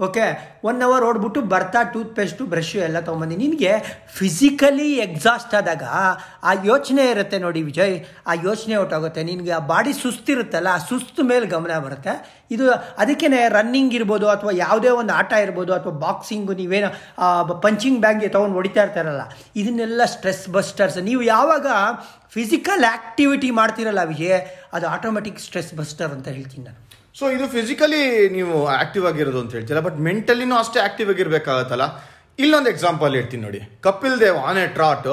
ಓಕೆ 0.07 0.25
ಒನ್ 0.69 0.78
ಅವರ್ 0.87 1.04
ಓಡ್ಬಿಟ್ಟು 1.09 1.40
ಬರ್ತಾ 1.52 1.80
ಟೂತ್ 1.92 2.12
ಪೇಸ್ಟು 2.19 2.42
ಬ್ರಷು 2.52 2.78
ಎಲ್ಲ 2.87 2.99
ತೊಗೊಂಬಂದು. 3.07 3.37
ನಿನಗೆ 3.42 3.73
ಫಿಸಿಕಲಿ 4.19 4.88
ಎಕ್ಸಾಸ್ಟ್ 5.07 5.54
ಆದಾಗ 5.59 5.85
ಆ 6.50 6.52
ಯೋಚನೆ 6.69 7.04
ಇರುತ್ತೆ 7.14 7.38
ನೋಡಿ 7.45 7.61
ವಿಜಯ್, 7.71 7.97
ಆ 8.30 8.35
ಯೋಚನೆ 8.47 8.75
ಹೊಟ್ಟೋಗುತ್ತೆ 8.80 9.23
ನಿನಗೆ 9.30 9.52
ಆ 9.59 9.61
ಬಾಡಿ 9.73 9.92
ಸುಸ್ತಿರುತ್ತಲ್ಲ, 10.02 10.69
ಆ 10.78 10.80
ಸುಸ್ತು 10.90 11.25
ಮೇಲೆ 11.30 11.49
ಗಮನ 11.54 11.73
ಬರುತ್ತೆ. 11.87 12.14
ಇದು 12.54 12.66
ಅದಕ್ಕೇ 13.02 13.28
ರನ್ನಿಂಗ್ 13.57 13.92
ಇರ್ಬೋದು 13.99 14.28
ಅಥವಾ 14.35 14.54
ಯಾವುದೇ 14.64 14.92
ಒಂದು 15.00 15.12
ಆಟ 15.19 15.33
ಇರ್ಬೋದು 15.47 15.75
ಅಥವಾ 15.78 15.95
ಬಾಕ್ಸಿಂಗು 16.07 16.57
ನೀವೇನು 16.61 16.90
ಪಂಚಿಂಗ್ 17.66 18.00
ಬ್ಯಾಗ್ಗೆ 18.04 18.30
ತೊಗೊಂಡು 18.37 18.57
ಹೊಡಿತಾ 18.61 18.80
ಇರ್ತಾರಲ್ಲ, 18.87 19.26
ಇದನ್ನೆಲ್ಲ 19.62 20.07
ಸ್ಟ್ರೆಸ್ 20.14 20.45
ಬಸ್ಟರ್ಸ್ 20.57 20.99
ನೀವು 21.11 21.23
ಯಾವಾಗ 21.35 21.66
ಫಿಸಿಕಲ್ 22.37 22.85
ಆ್ಯಕ್ಟಿವಿಟಿ 22.92 23.50
ಮಾಡ್ತಿರಲ್ಲ 23.61 24.04
ವಿಜಯ್, 24.14 24.40
ಅದು 24.76 24.87
ಆಟೋಮೆಟಿಕ್ 24.97 25.40
ಸ್ಟ್ರೆಸ್ 25.47 25.73
ಬಸ್ಟರ್ 25.80 26.12
ಅಂತ 26.16 26.28
ಹೇಳ್ತೀನಿ 26.37 26.64
ನಾನು. 26.69 26.80
ಸೊ 27.18 27.24
ಇದು 27.36 27.46
ಫಿಸಿಕಲಿ 27.54 28.02
ನೀವು 28.36 28.54
ಆಕ್ಟಿವ್ 28.82 29.04
ಆಗಿರೋದು 29.10 29.38
ಅಂತ 29.42 29.52
ಹೇಳ್ತೀರಾ 29.56 29.82
ಬಟ್ 29.86 29.98
ಮೆಂಟಲಿನೂ 30.08 30.54
ಅಷ್ಟೇ 30.62 30.78
ಆಕ್ಟಿವ್ 30.88 31.08
ಆಗಿರ್ಬೇಕಾಗತ್ತಲ್ಲ? 31.14 31.86
ಇಲ್ಲೊಂದು 32.38 32.70
ಎಕ್ಸಾಂಪಲ್ 32.74 33.12
ಹೇಳ್ತೀನಿ 33.18 33.42
ನೋಡಿ. 33.48 33.60
Kapil 33.86 34.16
Dev 34.24 34.38
on 34.48 34.58
a 34.64 34.66
trot 34.78 35.08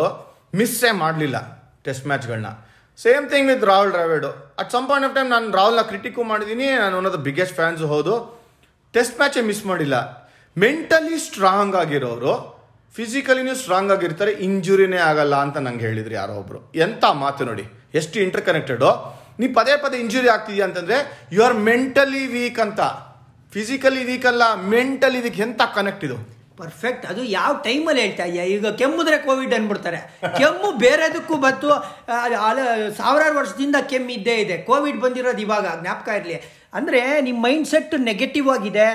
ಮಿಸ್ಸೇ 0.59 0.91
ಮಾಡಲಿಲ್ಲ 1.03 1.37
test 1.85 2.05
ಮ್ಯಾಚ್ಗಳನ್ನ 2.11 2.49
same 2.99 3.25
thing 3.31 3.47
with 3.51 3.63
Rahul 3.71 3.91
Dravid. 3.95 4.27
At 4.61 4.69
some 4.75 4.85
point 4.89 5.07
of 5.07 5.15
time 5.17 5.29
ನಾನು 5.35 5.51
ರಾಹುಲ್ನ 5.59 5.81
ಕ್ರಿಟಿಕು 5.91 6.21
ಮಾಡಿದ್ದೀನಿ 6.31 6.67
ನಾನು 6.83 6.93
one 6.99 7.07
of 7.09 7.15
the 7.17 7.19
biggest 7.27 7.55
fans 7.59 7.83
ಹೌದು. 7.93 8.13
ಟೆಸ್ಟ್ 8.93 9.17
ಮ್ಯಾಚೇ 9.21 9.41
ಮಿಸ್ 9.49 9.63
ಮಾಡಿಲ್ಲ. 9.71 9.95
ಮೆಂಟಲಿ 10.57 11.17
ಸ್ಟ್ರಾಂಗ್ 11.27 11.75
ಆಗಿರೋರು 11.81 12.33
ಫಿಸಿಕಲಿನೂ 12.95 13.53
ಸ್ಟ್ರಾಂಗ್ 13.61 13.91
ಆಗಿರ್ತಾರೆ 13.95 14.31
ಇಂಜುರಿನೇ 14.47 14.99
ಆಗಲ್ಲ 15.09 15.35
ಅಂತ 15.45 15.57
ನಂಗೆ 15.65 15.85
ಹೇಳಿದ್ರು 15.87 16.15
ಯಾರೋ 16.21 16.35
ಒಬ್ರು. 16.41 16.59
ಎಂಥ 16.85 17.03
ಮಾತು 17.23 17.45
ನೋಡಿ, 17.49 17.65
ಎಷ್ಟು 17.99 18.17
ಇಂಟರ್ 18.25 18.43
ಕನೆಕ್ಟೆಡು 18.47 18.89
ನೀ 19.39 19.48
ಪದೇ 19.48 19.77
ಪದೇ 19.77 19.98
ಇಂಜುರಿ 19.98 20.27
ಆಗ್ತಿದ್ಯಾ 20.27 20.65
ಅಂತಂದ್ರೆ 20.65 21.27
ಯು 21.32 21.44
ಆರ್ 21.44 21.53
ಮೆಂಟಲಿ 21.53 22.27
ವೀಕ್ 22.27 22.60
ಅಂತ. 22.60 22.82
ಫಿಸಿಕಲಿ 23.53 24.03
ವೀಕ್ 24.03 24.25
ಅಲ್ಲ 24.25 24.53
ಮೆಂಟಲಿ 24.56 25.22
ವೀಕ್ 25.22 25.39
ಎಂತ 25.39 25.62
ಕನೆಕ್ಟ್ 25.75 26.06
ಇದು? 26.06 26.38
ಪರ್ಫೆಕ್ಟ್ 26.58 27.06
ಅದು 27.06 27.24
ಯಾವ 27.24 27.58
ಟೈಮಲ್ಲಿ 27.63 28.01
ಹೇಳ್ತಾ 28.01 28.24
ಇದೆಯಾ? 28.24 28.44
ಈಗ 28.44 28.67
ಕೆಮ್ಮುದ್ರೆ 28.67 29.17
ಕೋವಿಡ್ 29.17 29.53
ಅಂದ್ಬಿಡ್ತಾರೆ. 29.53 29.98
ಕೆಮ್ಮು 30.38 30.72
ಬೇರೆದಕ್ಕೂ 30.72 31.38
ಬಂತು. 31.38 31.72
ಆ, 31.72 32.13
ಅಲ್ಲ 32.20 32.89
ಸಾವಿರಾರು 32.89 33.36
ವರ್ಷದಿಂದ 33.36 33.75
ಕೆಮ್ಮು 33.89 34.10
ಇದ್ದೇ 34.10 34.36
ಇದೆ. 34.36 34.58
ಕೋವಿಡ್ 34.58 35.00
ಬಂದಿರೋದು 35.00 35.38
ಇವಾಗ 35.38 35.82
ಜ್ಞಾಪಕ 35.82 36.08
ಇರಲಿ. 36.08 36.66
ಅಂದರೆ 36.74 37.01
ನಿಮ್ಮ 37.25 37.39
ಮೈಂಡ್ 37.45 37.67
ಸೆಟ್ 37.71 37.93
ನೆಗೆಟಿವ್ 38.07 38.47
ಆಗಿದೆ, 38.55 38.88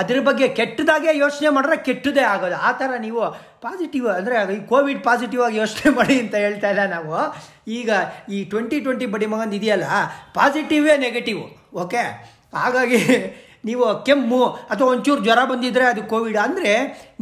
ಅದ್ರ 0.00 0.20
ಬಗ್ಗೆ 0.28 0.46
ಕೆಟ್ಟದಾಗೆ 0.58 1.12
ಯೋಚನೆ 1.24 1.50
ಮಾಡಿದ್ರೆ 1.56 1.76
ಕೆಟ್ಟದೇ 1.88 2.24
ಆಗೋದು. 2.34 2.56
ಆ 2.68 2.70
ಥರ 2.80 2.90
ನೀವು 3.06 3.22
ಪಾಸಿಟಿವ್ 3.64 4.06
ಅಂದರೆ 4.18 4.36
ಈ 4.56 4.60
ಕೋವಿಡ್ 4.72 5.02
ಪಾಸಿಟಿವ್ 5.08 5.42
ಆಗಿ 5.46 5.58
ಯೋಚನೆ 5.62 5.90
ಮಾಡಿ 5.98 6.16
ಅಂತ 6.22 6.34
ಹೇಳ್ತಾ 6.44 6.70
ಇಲ್ಲ 6.74 6.84
ನಾವು. 6.96 7.18
ಈಗ 7.80 7.90
ಈ 8.34 8.38
ಟ್ವೆಂಟಿ 8.52 8.78
ಟ್ವೆಂಟಿ 8.86 9.08
ಬಡಿ 9.16 9.28
ಮಗಂದು 9.34 9.58
ಇದೆಯಲ್ಲ 9.60 9.88
ಪಾಸಿಟಿವೇ 10.38 10.96
ನೆಗೆಟಿವ್ 11.06 11.42
ಓಕೆ 11.84 12.04
ಹಾಗಾಗಿ 12.58 13.02
ನೀವು 13.68 13.86
ಕೆಮ್ಮು 14.06 14.42
ಅಥವಾ 14.72 14.88
ಒಂಚೂರು 14.94 15.20
ಜ್ವರ 15.26 15.40
ಬಂದಿದ್ರೆ 15.50 15.84
ಅದು 15.92 16.02
ಕೋವಿಡ್ 16.12 16.38
ಅಂದರೆ 16.44 16.72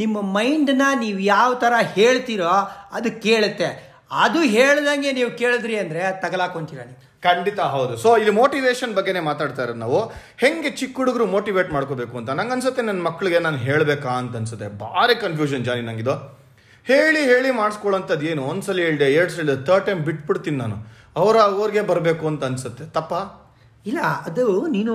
ನಿಮ್ಮ 0.00 0.16
ಮೈಂಡನ್ನ 0.36 0.86
ನೀವು 1.04 1.20
ಯಾವ 1.34 1.50
ಥರ 1.62 1.74
ಹೇಳ್ತೀರೋ 1.96 2.52
ಅದು 2.96 3.08
ಕೇಳುತ್ತೆ. 3.26 3.68
ಅದು 4.24 4.40
ಹೇಳ್ದಂಗೆ 4.56 5.10
ನೀವು 5.18 5.30
ಕೇಳಿದ್ರಿ 5.40 5.76
ಅಂದರೆ 5.84 6.02
ತಗಲಾಕೊಂತೀರ 6.24 6.80
ನೀವು. 6.90 7.00
ಖಂಡಿತ 7.26 7.60
ಹೌದು. 7.74 7.94
ಸೊ 8.04 8.10
ಇಲ್ಲಿ 8.20 8.34
ಮೋಟಿವೇಶನ್ 8.40 8.92
ಬಗ್ಗೆನೇ 8.98 9.22
ಮಾತಾಡ್ತಾ 9.30 9.62
ಇರೋದು 9.66 9.80
ನಾವು. 9.84 10.00
ಹೆಂಗೆ 10.44 10.70
ಚಿಕ್ಕ 10.80 10.96
ಹುಡುಗರು 11.00 11.26
ಮೋಟಿವೇಟ್ 11.36 11.70
ಮಾಡ್ಕೋಬೇಕು 11.76 12.14
ಅಂತ 12.20 12.30
ನಂಗೆ 12.40 12.54
ಅನ್ಸುತ್ತೆ 12.56 12.82
ನನ್ನ 12.88 13.02
ಮಕ್ಕಳಿಗೆ 13.08 13.40
ನಾನು 13.46 13.60
ಹೇಳಬೇಕಾ 13.66 14.12
ಅಂತ 14.22 14.40
ಅನ್ಸುತ್ತೆ 14.40 14.68
ಭಾರಿ 14.84 15.16
ಕನ್ಫ್ಯೂಷನ್ 15.24 15.64
ಜಾನಿ 15.68 15.84
ನಂಗಿದು. 15.90 16.16
ಹೇಳಿ 16.86 17.22
ಹೇಳಿ 17.30 17.50
ಮಾಡಿಸ್ಕೊಳ್ಳೋಂಥದ್ದು 17.60 18.26
ಏನು? 18.32 18.42
ಒಂದ್ಸಲ 18.50 18.78
ಹೇಳಿದೆ 18.86 19.06
ಎರಡು 19.18 19.32
ಸಲ 19.36 19.40
ಹೇಳಿದೆ 19.42 19.64
ಥರ್ಡ್ 19.68 19.86
ಟೈಮ್ 19.86 20.02
ಬಿಟ್ಬಿಡ್ತೀನಿ 20.08 20.58
ನಾನು. 20.64 20.76
ಅವರ 21.20 21.36
ಅವ್ರಿಗೆ 21.48 21.82
ಬರಬೇಕು 21.92 22.24
ಅಂತ 22.30 22.44
ಅನ್ಸುತ್ತೆ. 22.50 22.84
ತಪ್ಪ? 22.96 23.14
ಇಲ್ಲ, 23.90 24.00
ಅದು 24.28 24.44
ನೀನು 24.74 24.92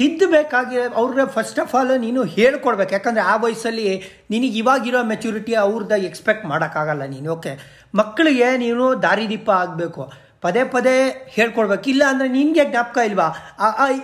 ತಿದ್ದಬೇಕಾಗಿ 0.00 0.76
ಅವ್ರಿಗೆ 1.00 1.24
ಫಸ್ಟ್ 1.34 1.58
ಆಫ್ 1.62 1.72
ಆಲ್ 1.78 1.90
ನೀನು 2.04 2.20
ಹೇಳ್ಕೊಡ್ಬೇಕು. 2.36 2.92
ಯಾಕಂದರೆ 2.96 3.22
ಆ 3.32 3.34
ವಯಸ್ಸಲ್ಲಿ 3.44 3.86
ನಿನಗೆ 4.32 4.56
ಇವಾಗಿರೋ 4.60 5.00
ಮೆಚುರಿಟಿ 5.10 5.54
ಅವ್ರದ್ದು 5.64 5.96
ಎಕ್ಸ್ಪೆಕ್ಟ್ 6.08 6.44
ಮಾಡೋಕ್ಕಾಗಲ್ಲ 6.52 7.06
ನೀನು. 7.14 7.28
ಓಕೆ 7.36 7.52
ಮಕ್ಕಳಿಗೆ 8.00 8.48
ನೀನು 8.64 8.84
ದಾರಿದೀಪ 9.02 9.50
ಆಗಬೇಕು. 9.62 10.04
ಪದೇ 10.42 10.64
ಪದೇ 10.64 11.24
ಹೇಳ್ಕೊಡ್ಬೇಕು. 11.28 11.90
ಇಲ್ಲ 11.90 12.02
ಅಂದರೆ 12.08 12.28
ನಿನಗೆ 12.28 12.70
ಜ್ಞಾಪಕ 12.70 12.98
ಇಲ್ವಾ? 12.98 13.56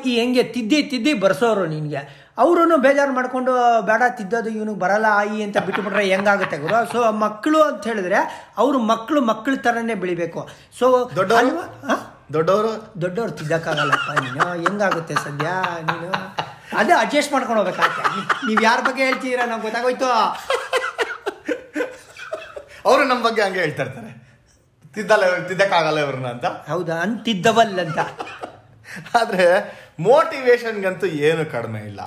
ಈ 0.05 0.21
ಹೆಂಗೆ 0.21 0.43
ತಿದ್ದಿ 0.43 0.83
ತಿದ್ದಿ 0.83 1.15
ಬರ್ಸೋರು 1.15 1.67
ನಿನಗೆ. 1.67 2.29
ಅವರು 2.39 2.77
ಬೇಜಾರು 2.77 3.13
ಮಾಡಿಕೊಂಡು 3.13 3.81
ಬೇಡ 3.81 4.03
ತಿದ್ದೋದು 4.17 4.51
ಇವನಿಗೆ 4.51 4.79
ಬರಲ್ಲ 4.79 5.07
ಆಯಿ 5.11 5.43
ಅಂತ 5.43 5.59
ಬಿಟ್ಟುಬಿಟ್ರೆ 5.59 6.05
ಹೆಂಗಾಗುತ್ತೆ 6.05 6.59
ಗುರು? 6.59 6.93
ಸೊ 6.93 7.13
ಮಕ್ಕಳು 7.13 7.63
ಅಂತ 7.63 7.87
ಹೇಳಿದ್ರೆ 7.87 8.51
ಅವರು 8.59 8.79
ಮಕ್ಕಳು 8.79 9.21
ಮಕ್ಕಳ 9.21 9.57
ಥರನೇ 9.57 9.95
ಬೆಳಿಬೇಕು. 9.95 10.49
ಸೊ 10.79 11.11
ದೊಡ್ಡವರು? 11.17 11.49
ದೊಡ್ಡವರು? 12.33 13.03
ದೊಡ್ಡವ್ರು 13.03 13.33
ತಿದ್ದಕ್ಕಾಗಲ್ಲಪ್ಪ 13.33 14.21
ನೀನು? 14.21 14.63
ಹೆಂಗಾಗುತ್ತೆ 14.63 15.15
ಸದ್ಯ 15.15 15.49
ನೀನು? 15.91 16.39
ಅದೇ 16.77 16.93
ಅಡ್ಜಸ್ಟ್ 16.93 17.33
ಮಾಡ್ಕೊಂಡು 17.33 17.63
ಹೋಗ್ಬೇಕಾಗುತ್ತೆ 17.63 18.47
ನೀವು 18.47 18.63
ಯಾರ 18.63 18.81
ಬಗ್ಗೆ 18.81 19.05
ಹೇಳ್ತೀರಾ 19.05 19.47
ನಮ್ಗೆ 19.47 19.63
ಗೊತ್ತಾಗೋಯ್ತು. 19.63 20.11
ಅವರು 22.89 23.05
ನಮ್ಮ 23.05 23.27
ಬಗ್ಗೆ 23.27 23.43
ಹಂಗೆ 23.43 23.61
ಹೇಳ್ತಾ 23.61 23.83
ಇರ್ತಾರೆ. 23.83 24.08
ತಿದ್ದಲ್ಲ 24.99 25.25
ತಿದ್ದಕ್ಕಾಗಲ್ಲ 25.51 25.99
ಇವ್ರನ್ನ 26.07 26.29
ಅಂತ? 26.37 26.47
ಹೌದಾ? 26.71 26.97
ಅಂತಿದ್ದವಲ್ಲ 27.07 27.79
ಅಂತ 27.87 27.99
ಆದ್ರೆ 29.21 29.47
ಮೋಟಿವೇಶನ್ಗಂತೂ 30.01 31.07
ಏನು 31.07 31.45
ಕಡಿಮೆ 31.55 31.81
ಇಲ್ಲ. 31.91 32.01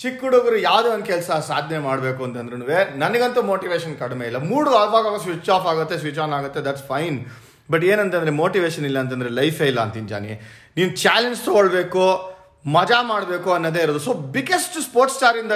ಚಿಕ್ಕ 0.00 0.20
ಹುಡುಗರು 0.24 0.56
ಯಾವುದೋ 0.56 0.88
ಒಂದು 0.90 1.06
ಕೆಲಸ 1.06 1.30
ಸಾಧನೆ 1.48 1.78
ಮಾಡಬೇಕು 1.78 2.24
ಅಂತಂದ್ರೂ 2.24 2.56
ನನಗಂತೂ 2.96 3.42
ಮೋಟಿವೇಶನ್ 3.42 3.94
ಕಡಿಮೆ 3.98 4.24
ಇಲ್ಲ. 4.26 4.38
ಮೂಡು 4.38 4.74
ಆವಾಗ 4.74 5.16
ಸ್ವಿಚ್ 5.22 5.50
ಆಫ್ 5.50 5.66
ಆಗುತ್ತೆ 5.66 5.98
ಸ್ವಿಚ್ 5.98 6.18
ಆನ್ 6.18 6.32
ಆಗುತ್ತೆ 6.32 6.60
ದಟ್ಸ್ 6.60 6.82
ಫೈನ್ 6.82 7.18
ಬಟ್ 7.70 7.84
ಏನಂತಂದರೆ 7.84 8.30
ಮೋಟಿವೇಶನ್ 8.30 8.84
ಇಲ್ಲ 8.84 8.98
ಅಂತಂದ್ರೆ 8.98 9.30
ಲೈಫೇ 9.30 9.66
ಇಲ್ಲ 9.66 9.80
ಅಂತೀನಿ 9.80 10.08
ಜಾನಿ. 10.08 10.34
ನೀನು 10.76 10.90
ಚಾಲೆಂಜ್ 10.96 11.40
ತೊಗೊಳ್ಬೇಕು 11.44 12.04
ಮಜಾ 12.66 13.02
ಮಾಡಬೇಕು 13.02 13.52
ಅನ್ನೋದೇ 13.52 13.82
ಇರೋದು. 13.82 13.98
ಸೊ 13.98 14.12
ಬಿಗ್ಗೆಸ್ಟ್ 14.36 14.78
ಸ್ಪೋರ್ಟ್ಸ್ 14.82 15.16
ಸ್ಟಾರಿಂದ 15.16 15.52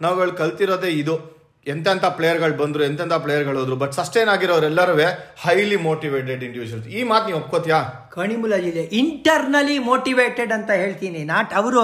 ನಾವುಗಳು 0.00 0.32
ಕಲ್ತಿರೋದೇ 0.32 0.88
ಇದು. 0.88 1.35
ಎಂತೆಂಥ 1.66 2.04
ಪ್ಲೇಯರ್ಗಳು 2.04 2.54
ಬಂದರು 2.54 2.84
ಎಂತೆಂಥ 2.84 3.12
ಪ್ಲೇಯರ್ಗಳು 3.12 3.58
ಹೋದ್ರು 3.58 3.76
ಬಟ್ 3.76 3.92
ಸಸ್ಟೈನ್ 3.92 4.28
ಆಗಿರೋರೆಲ್ಲರೂ 4.28 4.94
ಹೈಲಿ 5.42 5.76
ಮೋಟಿವೇಟೆಡ್ 5.76 6.44
ಇಂಡಿವಿಜುವಲ್ಸ್ 6.44 6.88
ಈ 6.88 7.02
ಮಾತು 7.02 7.26
ನೀವು 7.26 7.38
ಒಪ್ಕೋತೀಯಾ? 7.38 7.80
ಕಣಿಮುಲ 8.16 8.54
ಜಿಲ್ಲೆ 8.64 8.84
ಇಂಟರ್ನಲಿ 9.00 9.76
ಮೋಟಿವೇಟೆಡ್ 9.88 10.52
ಅಂತ 10.58 10.70
ಹೇಳ್ತೀನಿ. 10.82 11.22
ನಾಟ್ 11.32 11.52
ಅವರು 11.60 11.82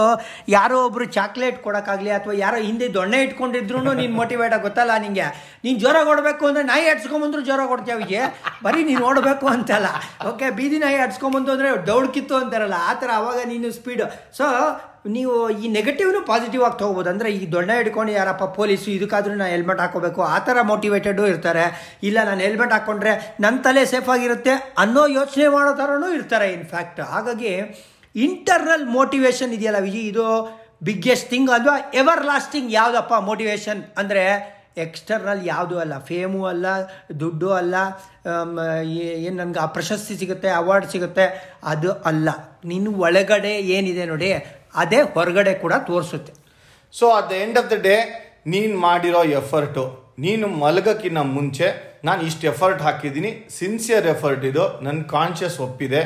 ಯಾರೋ 0.57 0.79
ಒಬ್ರು 0.89 1.07
ಚಾಕ್ಲೇಟ್ 1.19 1.59
ಕೊಡೋಕ್ಕಾಗಲಿ 1.67 2.13
ಅಥವಾ 2.19 2.37
ಯಾರೋ 2.45 2.61
ಹಿಂದೆ 2.69 2.89
ದೊಣ್ಣೆ 2.99 3.21
ಇಟ್ಕೊಂಡಿದ್ರು 3.27 3.81
ನೀನು 4.01 4.15
ಮೋಟಿವೇಟ್ 4.21 4.55
ಆಗಿ 4.59 4.65
ಗೊತ್ತಲ್ಲ 4.69 4.97
ನಿಂಗೆ. 5.07 5.29
ನೀನು 5.65 5.77
ಜ್ವರ 5.83 5.99
ಕೊಡಬೇಕು 6.11 6.47
ಅಂದರೆ 6.51 6.65
ನಾಯಿ 6.73 6.87
ಹಡ್ಸ್ಕೊಂಬಂದ್ರು 6.93 7.43
ಜ್ವರ 7.49 7.65
ಕೊಡ್ತೀವಿ 7.73 7.97
ಅವಿಗೆ 7.99 8.23
ಬರೀ 8.69 8.81
ನೀನು 8.93 9.03
ಓಡಬೇಕು 9.11 9.49
ಅಂತಲ್ಲ. 9.57 9.91
ಓಕೆ 10.31 10.49
ಬೀದಿ 10.61 10.81
ನಾಯಿ 10.87 10.99
ಹಡ್ಸ್ಕೊಂಬಂತು 11.05 11.53
ಅಂದರೆ 11.57 11.71
ದೌಡ್ಕಿತ್ತು 11.91 12.37
ಅಂತಾರಲ್ಲ, 12.43 12.79
ಆ 12.91 12.95
ಥರ 13.03 13.11
ಆವಾಗ 13.21 13.39
ನೀನು 13.53 13.71
ಸ್ಪೀಡು 13.81 14.07
ಸೊ 14.39 14.47
ನೀವು 15.15 15.33
ಈ 15.63 15.69
ನೆಗೆಟಿವ್ನು 15.77 16.19
ಪಾಸಿಟಿವ್ 16.29 16.63
ಆಗಿ 16.67 16.77
ತೊಗೋಬೋದು. 16.81 17.09
ಅಂದರೆ 17.13 17.29
ಈ 17.39 17.41
ದೊಣ್ಣೆ 17.55 17.75
ಹಿಡ್ಕೊಂಡು 17.79 18.13
ಯಾರಪ್ಪ 18.17 18.45
ಪೊಲೀಸು 18.59 18.89
ಇದಕ್ಕಾದ್ರೂ 18.97 19.33
ನಾನು 19.41 19.53
ಹೆಲ್ಮೆಟ್ 19.55 19.81
ಹಾಕೋಬೇಕು, 19.85 20.21
ಆ 20.35 20.37
ಥರ 20.47 20.63
ಮೋಟಿವೇಟೆಡು 20.69 21.23
ಇರ್ತಾರೆ. 21.31 21.65
ಇಲ್ಲ, 22.09 22.19
ನಾನು 22.29 22.41
ಹೆಲ್ಮೆಟ್ 22.47 22.75
ಹಾಕ್ಕೊಂಡ್ರೆ 22.75 23.13
ನನ್ನ 23.45 23.57
ತಲೆ 23.67 23.83
ಸೇಫ್ 23.93 24.11
ಆಗಿರುತ್ತೆ 24.15 24.55
ಅನ್ನೋ 24.83 25.03
ಯೋಚನೆ 25.19 25.49
ಮಾಡೋ 25.57 25.73
ಥರನೂ 25.81 26.11
ಇನ್ಫ್ಯಾಕ್ಟ್ 26.57 27.01
ಹಾಗಾಗಿ 27.13 27.53
ಇಂಟರ್ನಲ್ 28.15 28.85
ಮೋಟಿವೇಶನ್ 28.97 29.53
ಇದೆಯಲ್ಲ 29.57 29.81
ವಿಜಿ? 29.87 30.03
ಇದು 30.13 30.27
ಬಿಗ್ಗೆಸ್ಟ್ 30.89 31.29
ಥಿಂಗ್ 31.33 31.51
ಅಥವಾ 31.57 31.77
ಎವರ್ 32.01 32.25
ಲಾಸ್ಟಿಂಗ್ 32.31 32.71
ಯಾವುದಪ್ಪ 32.79 33.13
ಮೋಟಿವೇಶನ್ 33.29 33.81
ಅಂದರೆ 34.01 34.25
ಎಕ್ಸ್ಟರ್ನಲ್ 34.85 35.41
ಯಾವುದೂ 35.53 35.77
ಅಲ್ಲ. 35.83 35.95
ಫೇಮು 36.09 36.41
ಅಲ್ಲ, 36.51 36.67
ದುಡ್ಡು 37.23 37.49
ಅಲ್ಲ 37.61 37.75
ಏನು 39.27 39.37
ನನಗೆ 39.41 39.61
ಆ 39.65 39.67
ಪ್ರಶಸ್ತಿ 39.77 40.15
ಸಿಗುತ್ತೆ 40.21 40.49
ಅವಾರ್ಡ್ 40.61 40.87
ಸಿಗುತ್ತೆ, 40.93 41.27
ಅದು 41.73 41.91
ಅಲ್ಲ. 42.11 42.29
ನಿನ್ನ 42.71 42.95
ಒಳಗಡೆ 43.07 43.53
ಏನಿದೆ 43.77 44.05
ನೋಡಿ, 44.13 44.31
ಅದೇ 44.83 45.01
ಹೊರಗಡೆ 45.15 45.55
ಕೂಡ 45.65 45.75
ತೋರಿಸುತ್ತೆ. 45.91 46.33
So 46.95 47.07
at 47.19 47.29
the 47.33 47.37
end 47.45 47.59
of 47.63 47.69
the 47.75 47.79
day 47.89 47.97
ನೀನು 48.55 48.75
ಮಾಡಿರೋ 48.87 49.23
ಎಫರ್ಟು 49.41 49.85
ನೀನು 50.25 50.47
ಮಲಗೋಕ್ಕಿಂತ 50.63 51.21
ಮುಂಚೆ 51.37 51.69
ನಾನು 52.09 52.21
ಇಷ್ಟು 52.31 52.45
ಎಫರ್ಟ್ 52.53 52.83
ಹಾಕಿದ್ದೀನಿ 52.89 53.33
ಸಿನ್ಸಿಯರ್ 53.61 54.07
ಎಫರ್ಟ್ 54.17 54.45
ಇದು. 54.51 54.67
ನನ್ನ 54.87 55.01
ಕಾನ್ಷಿಯಸ್ 55.17 55.59
ಒಪ್ಪಿದೆ, 55.67 56.03